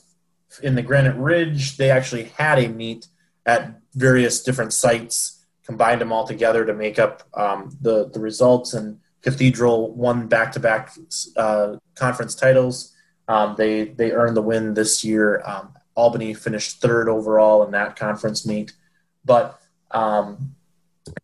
[0.63, 3.09] in the Granite Ridge, they actually had a meet
[3.47, 8.75] at various different sites, combined them all together to make up um, the, the results.
[8.75, 10.95] And Cathedral won back to back
[11.95, 12.94] conference titles.
[13.29, 15.43] Um, they they earned the win this year.
[15.45, 18.73] Um, Albany finished third overall in that conference meet,
[19.25, 19.61] but
[19.93, 20.55] um,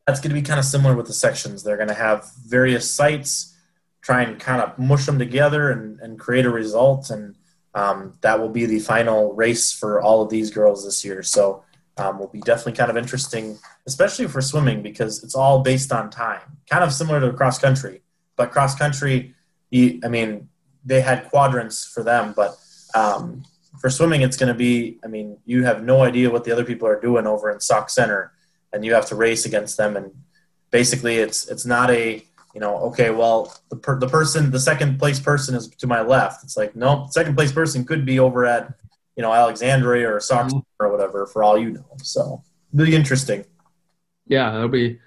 [0.07, 1.62] that's going to be kind of similar with the sections.
[1.62, 3.57] They're going to have various sites,
[4.01, 7.36] try and kind of mush them together and, and create a result, and
[7.74, 11.22] um, that will be the final race for all of these girls this year.
[11.22, 11.64] So
[11.96, 16.11] um, will be definitely kind of interesting, especially for swimming because it's all based on
[16.11, 18.03] time, kind of similar to cross country.
[18.36, 19.34] But cross country,
[19.70, 20.48] you, I mean,
[20.85, 22.57] they had quadrants for them, but
[22.95, 23.45] um,
[23.81, 24.99] for swimming, it's going to be.
[25.05, 27.91] I mean, you have no idea what the other people are doing over in Sauk
[27.91, 28.33] Centre,
[28.72, 29.97] and you have to race against them.
[29.97, 30.12] And
[30.70, 32.24] basically, it's it's not a
[32.55, 36.03] you know okay, well the per, the person the second place person is to my
[36.03, 36.45] left.
[36.45, 38.74] It's like no, second place person could be over at
[39.16, 40.59] you know Alexandria or Sauk mm-hmm.
[40.78, 41.87] or whatever for all you know.
[42.03, 43.45] So really interesting.
[44.26, 44.99] yeah, it'll be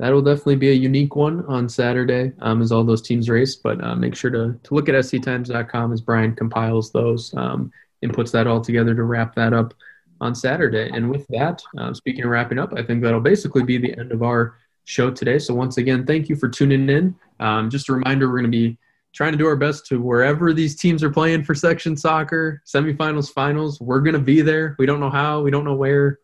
[0.00, 3.54] that'll definitely be a unique one on Saturday um, as all those teams race.
[3.54, 7.70] But uh, make sure to, to look at sctimes.com as Brian compiles those um,
[8.02, 9.74] and puts that all together to wrap that up
[10.22, 10.90] on Saturday.
[10.92, 14.10] And with that, uh, speaking of wrapping up, I think that'll basically be the end
[14.10, 15.38] of our show today.
[15.38, 17.14] So once again, thank you for tuning in.
[17.38, 18.78] Um, just a reminder, we're going to be
[19.12, 23.30] trying to do our best to wherever these teams are playing for section soccer, semifinals,
[23.30, 24.76] finals, we're going to be there.
[24.78, 26.20] We don't know how, we don't know where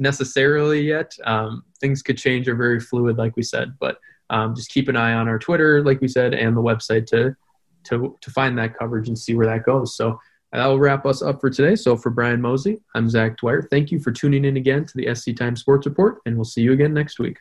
[0.00, 1.14] necessarily yet.
[1.24, 3.98] Um, things could change, are very fluid, like we said, but
[4.30, 7.36] um, just keep an eye on our Twitter, like we said, and the website to
[7.82, 9.96] to to find that coverage and see where that goes.
[9.96, 10.18] So
[10.52, 11.76] that will wrap us up for today.
[11.76, 13.62] So for Brian Mozey, I'm Zach Dwyer.
[13.62, 16.62] Thank you for tuning in again to the SC Times Sports Report, and we'll see
[16.62, 17.36] you again next week.